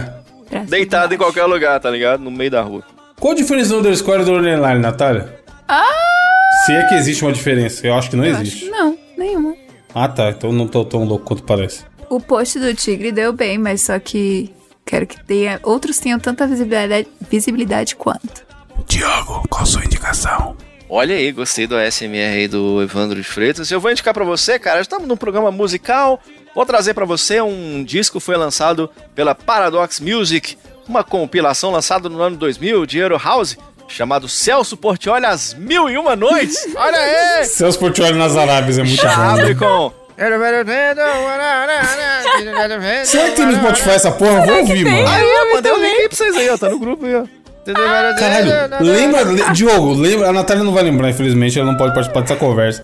[0.50, 2.22] Pra Deitado em qualquer lugar, tá ligado?
[2.22, 2.84] No meio da rua.
[3.20, 5.40] Qual a diferença do underscore e do underline, Natália?
[5.68, 5.86] Ah!
[6.66, 7.86] Se é que existe uma diferença.
[7.88, 8.66] Eu acho que não Eu acho existe.
[8.66, 9.56] que Não, nenhuma.
[9.96, 10.30] Ah, tá.
[10.30, 11.86] Então não tô tão louco quanto parece.
[12.10, 14.54] O post do tigre deu bem, mas só que
[14.86, 18.46] quero que tenha, outros tenham tanta visibilidade, visibilidade quanto.
[18.86, 20.58] Diogo, qual a sua indicação?
[20.90, 23.72] Olha aí, gostei do ASMR aí do Evandro de Freitas.
[23.72, 26.20] Eu vou indicar pra você, cara, estamos num programa musical.
[26.54, 32.10] Vou trazer pra você um disco que foi lançado pela Paradox Music, uma compilação lançada
[32.10, 36.68] no ano 2000 de Euro House, chamado Celso Portiolli às Mil e Uma Noites.
[36.76, 37.46] Olha aí!
[37.46, 39.10] Seus Portioli nas Arábias é muito bom.
[39.12, 39.56] Abre né?
[39.56, 39.94] com...
[43.06, 44.46] Será que tem no Spotify essa porra?
[44.46, 45.08] Vou ouvir, mano.
[45.08, 47.24] Aí, eu mandei o link aí pra vocês aí, ó, tá no grupo aí, ó.
[48.20, 48.50] Caralho,
[48.82, 52.36] lembra, le- Diogo, lembra, a Natália não vai lembrar, infelizmente, ela não pode participar dessa
[52.36, 52.84] conversa.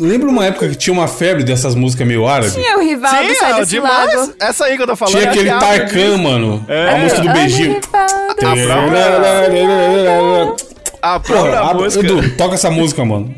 [0.00, 2.52] Lembra uma época que tinha uma febre dessas músicas meio árabe?
[2.52, 4.14] Tinha o rival do Sim, Sai é, desse demais.
[4.14, 4.32] lago.
[4.40, 5.14] Essa aí que eu tô falando.
[5.18, 6.64] Tinha aquele Tarkan, mano.
[6.68, 6.90] É.
[6.94, 7.80] A música do beijinho.
[7.80, 8.74] do- A própria-
[11.02, 12.04] A Porra, própria a- música.
[12.06, 13.34] Edu, toca essa música, mano.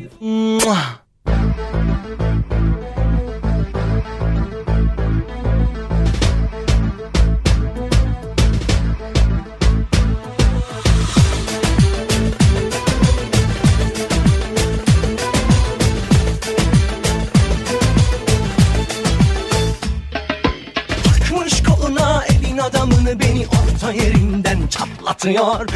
[24.83, 25.67] Çatlatıyor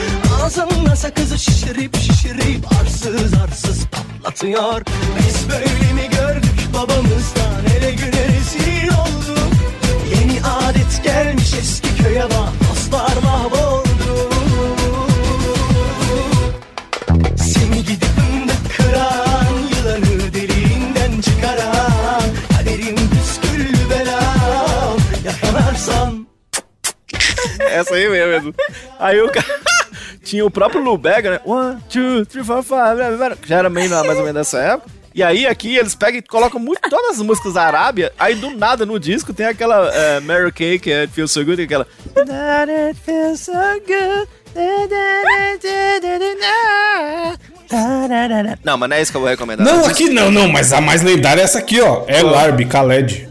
[0.43, 4.81] Ağzımda sakızı şişirip şişirip arsız arsız patlatıyor.
[5.19, 7.65] Biz böyle mi gördük babamızdan?
[7.77, 9.53] Ele güne rezil olduk.
[10.15, 12.69] Yeni adet gelmiş eski köye bak.
[12.69, 13.56] Dostlar mahvoldu
[27.77, 28.53] Essa aí mesmo.
[28.99, 29.45] Aí o cara.
[30.23, 31.39] Tinha o próprio Lubega, né?
[31.45, 32.99] One, two, three, four, five.
[33.45, 34.89] Já era meio mais ou menos nessa época.
[35.15, 38.11] E aí aqui eles pegam e colocam muito, todas as músicas da Arábia.
[38.19, 41.43] Aí do nada no disco tem aquela é, Mary Kay, que é It Feels So
[41.43, 41.87] Good, aquela.
[42.13, 43.51] That it feels so
[43.87, 44.27] good.
[48.63, 49.65] Não, mas não é isso que eu vou recomendar.
[49.65, 52.03] Não, aqui não, não, mas a mais lendária é essa aqui, ó.
[52.07, 53.27] É Larb, Khaled.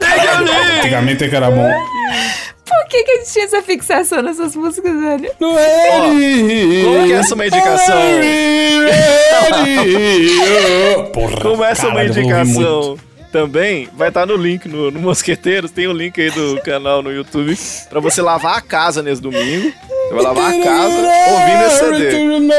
[0.00, 0.78] Exatamente.
[0.78, 1.68] Antigamente é que era bom.
[2.64, 5.30] Por que, que a gente tinha essa fixação nessas músicas, velho?
[6.84, 7.96] Como que é essa uma indicação?
[11.12, 12.96] Porra, Como essa é uma indicação
[13.32, 15.70] também, vai estar no link no, no Mosqueteiros.
[15.70, 17.56] Tem o link aí do canal no YouTube
[17.88, 19.72] pra você lavar a casa nesse domingo.
[20.12, 20.96] Você vai lavar a casa
[21.30, 22.50] ouvindo esse CD.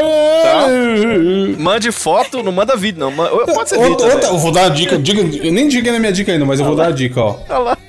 [0.42, 1.62] Tá?
[1.62, 3.12] Mande foto, não manda vídeo, não.
[3.12, 3.92] Pode ser vídeo.
[3.92, 5.20] Outra, eu vou dar uma dica, dica.
[5.20, 7.36] Eu nem diga na minha dica ainda, mas eu vou dar a dica, ó.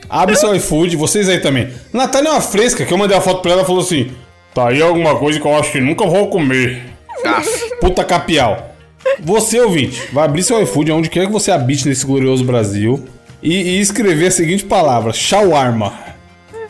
[0.08, 1.70] Abre seu iFood, vocês aí também.
[1.92, 4.12] Natália é uma fresca, que eu mandei a foto pra ela e falou assim:
[4.54, 6.84] Tá aí alguma coisa que eu acho que nunca vou comer.
[7.82, 8.76] Puta capial.
[9.20, 13.04] Você, ouvinte, vai abrir seu iFood, onde quer que você habite nesse glorioso Brasil,
[13.42, 16.15] e, e escrever a seguinte palavra: shawarma.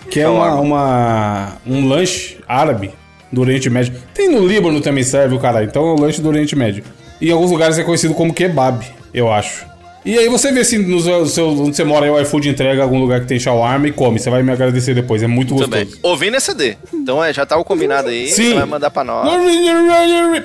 [0.10, 2.92] Que é uma, uma- um lanche árabe
[3.32, 3.94] do Oriente Médio.
[4.14, 6.84] Tem no Líbano também serve o caralho, então é um lanche do Oriente Médio.
[7.20, 9.66] E em alguns lugares é conhecido como kebab, eu acho.
[10.06, 13.00] E aí você vê se no seu, onde você mora aí o iFood entrega algum
[13.00, 14.20] lugar que tem shawarma e come.
[14.20, 15.98] Você vai me agradecer depois, é muito gostoso.
[16.04, 16.78] Ouvindo esse CD.
[16.94, 18.28] Então é, já tá o combinado aí.
[18.28, 18.50] Sim.
[18.50, 19.28] Você vai mandar pra nós.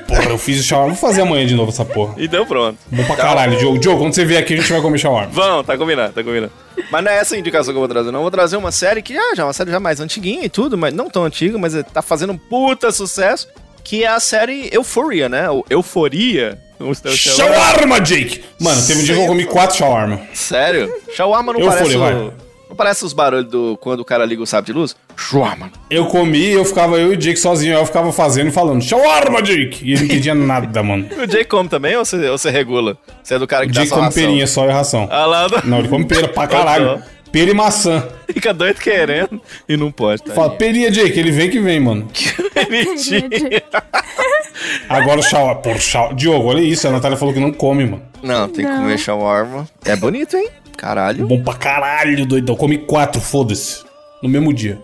[0.08, 0.94] Porra, eu fiz o shawarma.
[0.94, 2.14] Vou fazer amanhã de novo essa porra.
[2.16, 2.78] E deu pronto.
[2.90, 3.78] Bom pra caralho, Diogo.
[3.78, 5.30] Diogo, quando você vier aqui, a gente vai comer shawarma.
[5.30, 6.52] Vão, tá combinado, tá combinado.
[6.90, 8.20] Mas não é essa a indicação que eu vou trazer, não.
[8.20, 10.48] Eu vou trazer uma série que já, já é uma série já mais antiguinha e
[10.48, 13.46] tudo, mas não tão antiga, mas tá fazendo um puta sucesso,
[13.90, 15.50] que é a série Euphoria, né?
[15.50, 16.56] O Euforia.
[16.78, 18.00] O shawarma.
[18.00, 18.40] Jake!
[18.60, 20.20] Mano, teve um dia que eu comi quatro shawarma.
[20.32, 20.94] Sério?
[21.12, 22.14] Shawarma não Euforia, parece vai.
[22.14, 22.32] o...
[22.68, 24.94] Não parece os barulhos do quando o cara liga o sabre de luz?
[25.16, 25.72] Shawarma.
[25.90, 29.42] Eu comi, eu ficava eu e o Jake sozinho, eu ficava fazendo e falando, shawarma,
[29.42, 29.84] Jake!
[29.84, 31.08] E ele não entendia nada, mano.
[31.20, 32.96] O Jay come também ou você, ou você regula?
[33.24, 34.22] Você é do cara O que dá Jake só come ração?
[34.22, 35.08] perinha só e ração.
[35.10, 35.62] Ah lá, não.
[35.64, 37.02] Não, ele come pera pra caralho.
[37.32, 38.06] Pera e maçã.
[38.32, 40.34] fica doido querendo e não pode, tá?
[40.34, 42.08] Fala, perinha, Jake, ele vem que vem, mano.
[42.68, 43.28] Mentira.
[44.88, 45.60] Agora o shawarma.
[45.62, 46.14] Porra, shawarma.
[46.16, 48.02] Diogo, olha isso, a Natália falou que não come, mano.
[48.22, 49.68] Não, tem que comer shawarma.
[49.84, 50.48] É bonito, hein?
[50.76, 51.26] Caralho.
[51.26, 52.56] Bom pra caralho, doidão.
[52.56, 53.82] Comi quatro, foda-se.
[54.22, 54.78] No mesmo dia.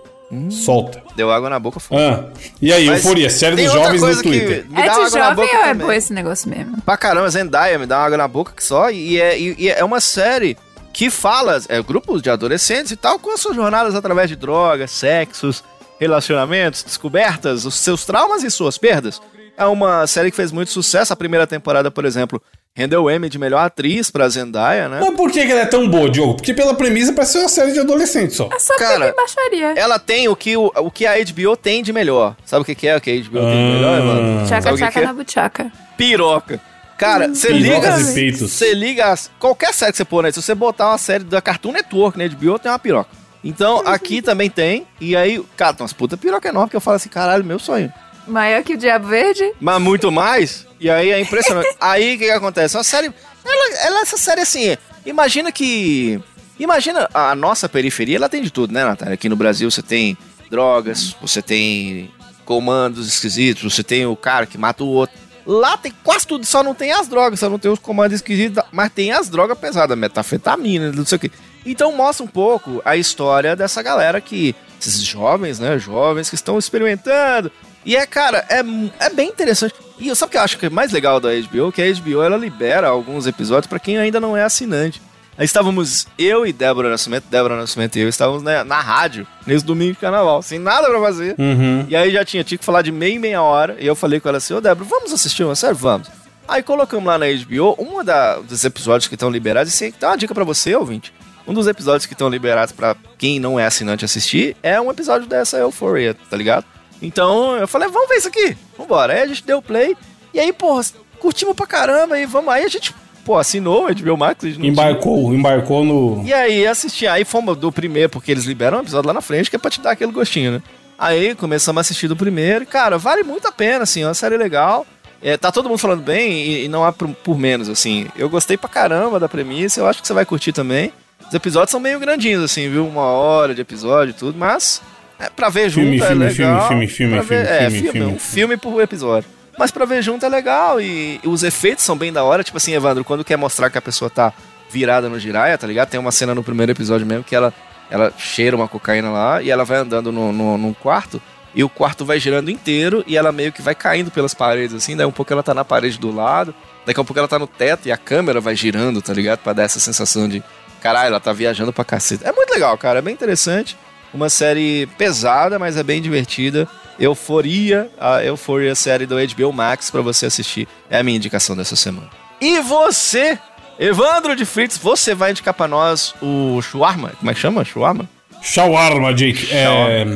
[0.50, 1.02] Solta.
[1.14, 2.30] Deu água na boca, foda.
[2.34, 2.40] Ah.
[2.60, 4.66] E aí, Mas Euforia, série tem dos outra jovens coisa no que Twitter.
[4.68, 5.86] Me É dá de água na jovem boca ou é também.
[5.86, 6.82] bom esse negócio mesmo?
[6.82, 8.90] Pra caramba, Zendaya me dá uma água na boca que só.
[8.90, 10.56] E é, e- e é uma série
[10.96, 14.90] que fala, é, grupos de adolescentes e tal, com as suas jornadas através de drogas,
[14.90, 15.62] sexos,
[16.00, 19.20] relacionamentos, descobertas, os seus traumas e suas perdas.
[19.58, 21.12] É uma série que fez muito sucesso.
[21.12, 22.40] A primeira temporada, por exemplo,
[22.74, 25.00] Rendeu o Emmy de melhor atriz pra Zendaya, né?
[25.02, 26.36] Mas por que ela é tão boa, Diogo?
[26.36, 28.48] Porque pela premissa parece ser uma série de adolescente só.
[28.50, 29.74] É só Cara, Cara, baixaria.
[29.78, 32.34] Ela tem o que, o, o que a HBO tem de melhor.
[32.46, 34.04] Sabe o que, que é o que a HBO tem de melhor, Ah.
[34.04, 34.46] mano?
[34.46, 35.04] Tchaca, tchaca é?
[35.04, 35.72] na buchaca.
[35.96, 36.60] Piroca.
[36.98, 37.98] Cara, você liga.
[38.00, 38.32] E.
[38.32, 39.06] Você liga.
[39.12, 40.32] as- Qualquer série que você pôr, né?
[40.32, 42.28] Se você botar uma série da Cartoon Network, né?
[42.28, 43.10] De HBO, tem uma piroca.
[43.44, 44.86] Então, aqui também tem.
[45.00, 47.92] E aí, cara, tem umas puta piroca enorme que eu falo assim, caralho, meu sonho.
[48.26, 49.52] Maior que o Diabo Verde.
[49.60, 50.66] Mas muito mais.
[50.80, 51.68] E aí é impressionante.
[51.80, 52.76] aí o que, que acontece?
[52.76, 53.12] Uma série.
[53.44, 54.76] Ela, ela, essa série assim.
[55.04, 56.20] Imagina que.
[56.58, 59.14] Imagina a nossa periferia, ela tem de tudo, né, Natália?
[59.14, 60.16] Aqui no Brasil você tem
[60.50, 62.10] drogas, você tem
[62.46, 65.14] comandos esquisitos, você tem o cara que mata o outro.
[65.46, 68.62] Lá tem quase tudo, só não tem as drogas, só não tem os comandos esquisitos,
[68.72, 71.30] mas tem as drogas pesadas, metafetamina, não sei o quê.
[71.64, 74.54] Então mostra um pouco a história dessa galera que.
[74.78, 75.78] Esses jovens, né?
[75.78, 77.50] Jovens que estão experimentando.
[77.84, 78.62] E é, cara, é,
[78.98, 79.74] é bem interessante.
[79.98, 81.72] E sabe o que eu acho que é mais legal da HBO?
[81.72, 85.00] Que a HBO ela libera alguns episódios pra quem ainda não é assinante.
[85.38, 89.64] Aí estávamos eu e Débora Nascimento, Débora Nascimento e eu estávamos na, na rádio nesse
[89.64, 91.34] domingo de carnaval, sem nada pra fazer.
[91.38, 91.84] Uhum.
[91.88, 93.76] E aí já tinha, tinha que falar de meia e meia hora.
[93.78, 95.74] E eu falei com ela assim: Ô Débora, vamos assistir uma série?
[95.74, 96.08] Vamos.
[96.48, 98.02] Aí colocamos lá na HBO um
[98.44, 99.78] dos episódios que estão liberados.
[99.80, 101.12] E tem uma dica pra você, ouvinte.
[101.46, 105.28] Um dos episódios que estão liberados pra quem não é assinante assistir é um episódio
[105.28, 106.64] dessa Euphoria, tá ligado?
[107.02, 109.12] Então eu falei: vamos ver isso aqui, vambora.
[109.12, 109.96] Aí a gente deu play.
[110.32, 110.82] E aí, porra,
[111.18, 112.18] curtimos pra caramba.
[112.18, 112.52] E vamos.
[112.52, 112.94] Aí a gente,
[113.26, 114.44] pô, assinou a HBO Max.
[114.44, 116.22] não tinha- Embarcou, embarcou no.
[116.24, 119.50] e aí assisti, aí fomos do primeiro, porque eles liberam um episódio lá na frente,
[119.50, 120.62] que é pra te dar aquele gostinho, né?
[120.98, 124.14] Aí começamos a assistir do primeiro, e cara, vale muito a pena, assim, é uma
[124.14, 124.86] série legal.
[125.22, 128.06] É, tá todo mundo falando bem e, e não há por, por menos, assim.
[128.16, 130.92] Eu gostei pra caramba da premissa, eu acho que você vai curtir também.
[131.26, 132.86] Os episódios são meio grandinhos, assim, viu?
[132.86, 134.80] Uma hora de episódio e tudo, mas
[135.18, 136.68] é, pra ver junto Filme, é filme, legal.
[136.68, 139.28] filme, filme, Pra filme, ver- é, filme, filme, um filme por episódio.
[139.58, 142.44] Mas pra ver junto é legal e, os efeitos são bem da hora.
[142.44, 144.32] Tipo assim, Evandro, quando quer mostrar que a pessoa tá
[144.70, 145.88] virada no giraia, tá ligado?
[145.88, 147.52] Tem uma cena no primeiro episódio mesmo que ela,
[147.90, 151.22] ela cheira uma cocaína lá e ela vai andando no, no, num quarto
[151.54, 154.94] e o quarto vai girando inteiro e ela meio que vai caindo pelas paredes, assim.
[154.94, 156.54] Daí um pouco ela tá na parede do lado,
[156.84, 159.38] daqui a pouco ela tá no teto e a câmera vai girando, tá ligado?
[159.38, 160.42] Pra dar essa sensação de
[160.82, 162.26] caralho, ela tá viajando pra cacete.
[162.26, 163.76] É muito legal, cara, é bem interessante.
[164.12, 166.68] Uma série pesada, mas é bem divertida.
[166.98, 170.66] Euforia, a Euforia série do HBO Max pra você assistir.
[170.90, 172.08] É a minha indicação dessa semana.
[172.40, 173.38] E você,
[173.78, 177.12] Evandro de Fritz, você vai indicar pra nós o Shawarma?
[177.18, 177.64] Como é que chama?
[177.64, 178.08] Shawarma?
[178.42, 179.48] Shawarma, Jake.
[179.52, 180.06] É.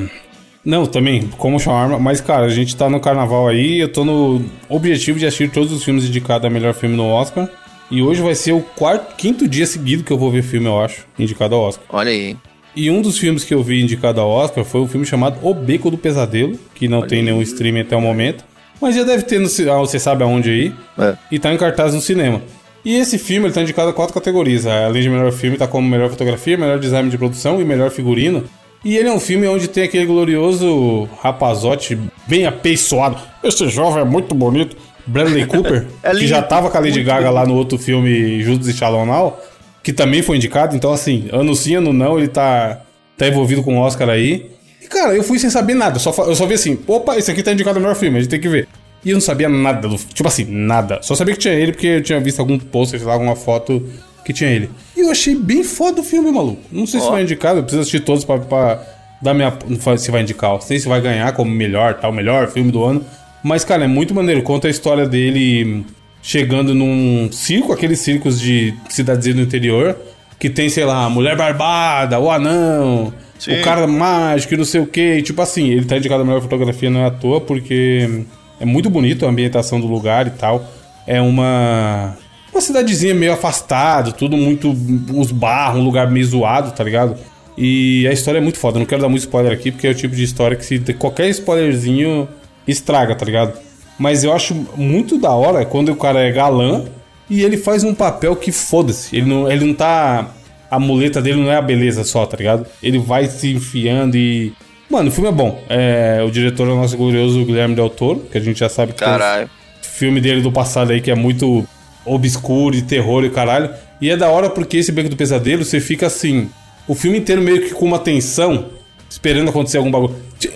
[0.64, 4.44] Não, também, como shawarma, mas cara, a gente tá no carnaval aí, eu tô no
[4.68, 7.48] objetivo de assistir todos os filmes indicados a melhor filme no Oscar.
[7.90, 10.80] E hoje vai ser o quarto, quinto dia seguido que eu vou ver filme, eu
[10.80, 11.84] acho, indicado ao Oscar.
[11.88, 12.36] Olha aí?
[12.74, 15.52] E um dos filmes que eu vi indicado ao Oscar foi um filme chamado O
[15.52, 18.44] Beco do Pesadelo, que não tem nenhum streaming até o momento.
[18.80, 20.74] Mas já deve ter, no, ah, você sabe aonde aí.
[20.98, 21.16] É.
[21.30, 22.40] E tá em cartaz no cinema.
[22.84, 24.66] E esse filme ele tá indicado a quatro categorias.
[24.66, 28.44] Além de melhor filme, tá como melhor fotografia, melhor design de produção e melhor figurino.
[28.82, 33.18] E ele é um filme onde tem aquele glorioso rapazote bem apeiçoado.
[33.44, 34.76] Esse jovem é muito bonito.
[35.06, 38.68] Bradley Cooper, É que já tava com a Lady Gaga lá no outro filme Judas
[38.68, 39.38] e Shalom Now,
[39.82, 40.76] que também foi indicado.
[40.76, 42.80] Então, assim, ano sim, ano não, ele tá,
[43.16, 44.50] tá envolvido com o Oscar aí.
[44.82, 45.98] E, cara, eu fui sem saber nada.
[45.98, 48.30] Só, eu só vi assim, opa, esse aqui tá indicado ao melhor filme, a gente
[48.30, 48.68] tem que ver.
[49.04, 51.00] E eu não sabia nada do Tipo assim, nada.
[51.02, 53.82] Só sabia que tinha ele porque eu tinha visto algum pôster, sei lá, alguma foto
[54.24, 54.70] que tinha ele.
[54.96, 56.60] E eu achei bem foda o filme, maluco.
[56.70, 58.82] Não sei se vai indicar, eu preciso assistir todos pra, pra
[59.22, 59.52] dar minha.
[59.96, 63.04] Se vai indicar, não sei se vai ganhar como melhor, tal, melhor filme do ano.
[63.42, 64.42] Mas, cara, é muito maneiro.
[64.42, 65.84] Conta a história dele
[66.22, 69.96] chegando num circo, aqueles circos de cidadezinha do interior,
[70.38, 73.60] que tem, sei lá, a mulher barbada, o anão, Sim.
[73.60, 75.16] o cara mágico e não sei o que.
[75.16, 78.24] E, tipo assim, ele tá indicado a melhor fotografia não é à toa, porque
[78.58, 80.64] é muito bonito a ambientação do lugar e tal.
[81.06, 82.16] É uma.
[82.52, 84.70] Uma cidadezinha meio afastada, tudo muito.
[85.12, 87.16] Uns barros, um lugar meio zoado, tá ligado?
[87.56, 88.78] E a história é muito foda.
[88.78, 91.28] Não quero dar muito spoiler aqui, porque é o tipo de história que se qualquer
[91.30, 92.28] spoilerzinho
[92.66, 93.58] estraga, tá ligado?
[94.00, 96.86] Mas eu acho muito da hora quando o cara é galã
[97.28, 99.14] e ele faz um papel que foda-se.
[99.14, 100.30] Ele não, ele não tá.
[100.70, 102.64] A muleta dele não é a beleza só, tá ligado?
[102.82, 104.54] Ele vai se enfiando e.
[104.88, 105.62] Mano, o filme é bom.
[105.68, 108.94] É, o diretor é o nosso glorioso Guilherme Del Toro, que a gente já sabe
[108.94, 109.50] que tem Caralho.
[109.82, 111.66] filme dele do passado aí que é muito
[112.06, 113.68] obscuro e terror e caralho.
[114.00, 116.48] E é da hora porque esse Beco do Pesadelo você fica assim,
[116.88, 118.64] o filme inteiro meio que com uma tensão,
[119.10, 120.14] esperando acontecer algum bagulho.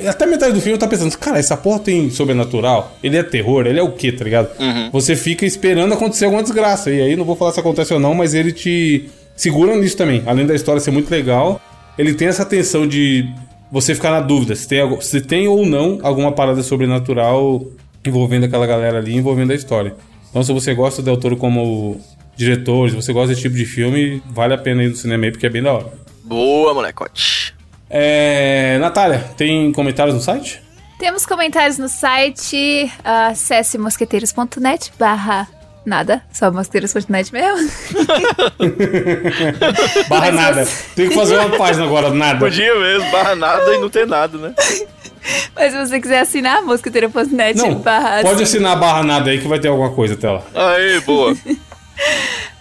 [0.08, 2.96] Até metade do filme eu tava pensando, cara, essa porra tem sobrenatural?
[3.02, 3.66] Ele é terror?
[3.66, 4.48] Ele é o quê, tá ligado?
[4.92, 6.90] Você fica esperando acontecer alguma desgraça.
[6.90, 10.22] E aí não vou falar se acontece ou não, mas ele te segura nisso também.
[10.24, 11.60] Além da história ser muito legal,
[11.98, 13.28] ele tem essa tensão de
[13.70, 17.66] você ficar na dúvida se tem, se tem ou não alguma parada sobrenatural
[18.06, 19.94] envolvendo aquela galera ali, envolvendo a história.
[20.30, 22.00] Então, se você gosta do Toro como
[22.36, 25.30] diretor, se você gosta desse tipo de filme, vale a pena ir no cinema aí,
[25.30, 25.86] porque é bem da hora.
[26.24, 27.53] Boa, molecote.
[27.96, 30.60] É, Natália, tem comentários no site?
[30.98, 32.90] Temos comentários no site.
[33.04, 35.46] Acesse mosqueteiros.net barra
[35.86, 36.20] nada.
[36.32, 37.70] Só mosqueteiros.net mesmo.
[40.08, 40.64] Barra Mas nada.
[40.64, 42.38] você- Tem que fazer uma página agora, nada.
[42.40, 44.54] Podia mesmo, barra nada e não ter nada, né?
[45.54, 49.46] Mas se você quiser assinar, mosqueteiro.net Não, barra pode assinar a barra nada aí que
[49.48, 50.42] vai ter alguma coisa até lá.
[50.54, 51.34] Aí, boa.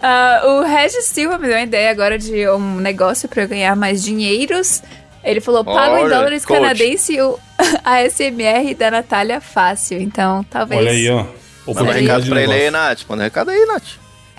[0.06, 3.74] Ah, o Regis Silva me deu uma ideia agora de um negócio pra eu ganhar
[3.76, 4.84] mais dinheiros.
[5.24, 6.60] Ele falou: pago em dólares coach.
[6.60, 7.40] canadense o
[7.84, 10.02] ASMR da Natália Fácil.
[10.02, 10.82] Então, talvez.
[10.82, 11.26] Olha aí, ó.
[11.68, 12.72] Manda um recado pra ele aí.
[12.72, 13.00] Nath.
[13.08, 13.84] Manda um recado aí, Nath.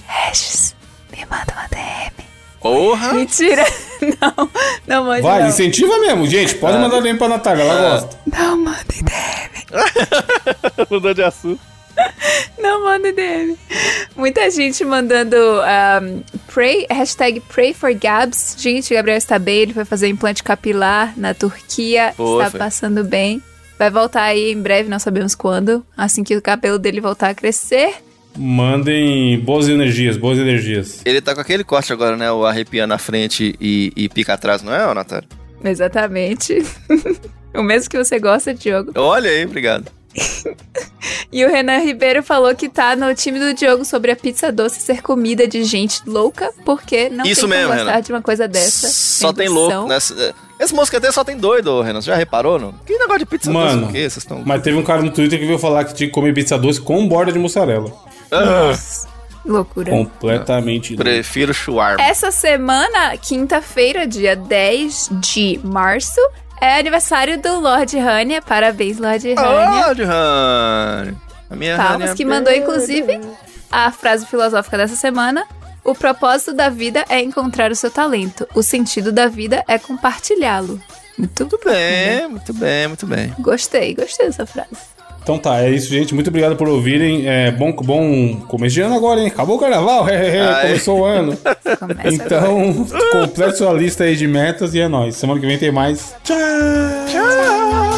[0.06, 0.76] Regis,
[1.10, 2.28] me manda uma DM.
[2.60, 3.12] Porra.
[3.12, 3.64] Mentira!
[4.20, 4.50] Não,
[4.86, 5.22] não mande.
[5.22, 5.48] Vai, não.
[5.48, 6.56] incentiva mesmo, gente.
[6.56, 8.18] Pode mandar DM pra Natália, ela gosta.
[8.26, 10.84] Não manda DM.
[10.90, 11.60] Mudou de assunto.
[12.58, 13.56] Não manda DM.
[14.16, 16.22] Muita gente mandando um,
[16.52, 18.56] pray, hashtag pray for Gabs.
[18.58, 22.58] Gente, o Gabriel está bem, ele foi fazer implante capilar na Turquia, está foi.
[22.58, 23.42] passando bem.
[23.78, 27.34] Vai voltar aí em breve, não sabemos quando, assim que o cabelo dele voltar a
[27.34, 27.94] crescer.
[28.36, 31.02] Mandem boas energias, boas energias.
[31.04, 32.30] Ele tá com aquele corte agora, né?
[32.32, 35.28] O arrepia na frente e, e pica atrás, não é, Natália?
[35.62, 36.62] Exatamente.
[37.54, 38.92] o mesmo que você gosta, Diogo.
[38.96, 39.90] Olha aí, obrigado.
[41.32, 44.80] E o Renan Ribeiro falou que tá no time do Diogo sobre a pizza doce
[44.80, 48.02] ser comida de gente louca, porque não Isso tem como mesmo, gostar Renan.
[48.02, 48.88] de uma coisa dessa.
[48.88, 50.34] Só tem louco nessa.
[50.60, 52.00] Esse mosqueteiro só tem doido, Renan.
[52.00, 52.72] Você já reparou, não?
[52.86, 53.98] Que negócio de pizza doce Mano, o quê?
[54.08, 54.42] Vocês estão.
[54.46, 56.80] mas teve um cara no Twitter que veio falar que tinha que comer pizza doce
[56.80, 57.92] com borda de mussarela.
[58.30, 58.72] Ah,
[59.44, 59.90] Loucura.
[59.90, 62.02] Completamente prefiro shawarma.
[62.02, 66.18] Essa semana, quinta-feira, dia 10 de março,
[66.64, 68.40] é aniversário do Lord Hania.
[68.40, 69.86] Parabéns, Lord Hania.
[69.88, 71.16] Oh, Johanny.
[71.50, 73.20] A minha Palmas, Hania que mandou, inclusive,
[73.70, 75.46] a frase filosófica dessa semana.
[75.84, 78.48] O propósito da vida é encontrar o seu talento.
[78.54, 80.80] O sentido da vida é compartilhá-lo.
[81.18, 83.34] Muito Muito bem, muito bem, muito bem.
[83.38, 84.94] Gostei, gostei dessa frase.
[85.24, 86.14] Então tá, é isso, gente.
[86.14, 87.26] Muito obrigado por ouvirem.
[87.26, 89.28] É bom, bom começo de ano agora, hein?
[89.28, 90.66] Acabou o carnaval, hehehe, Ai.
[90.66, 91.34] começou o ano.
[91.78, 92.08] Começa.
[92.14, 95.16] Então, complete sua lista aí de metas e é nóis.
[95.16, 96.14] Semana que vem tem mais.
[96.22, 96.36] Tchau!
[97.10, 97.93] Tchau,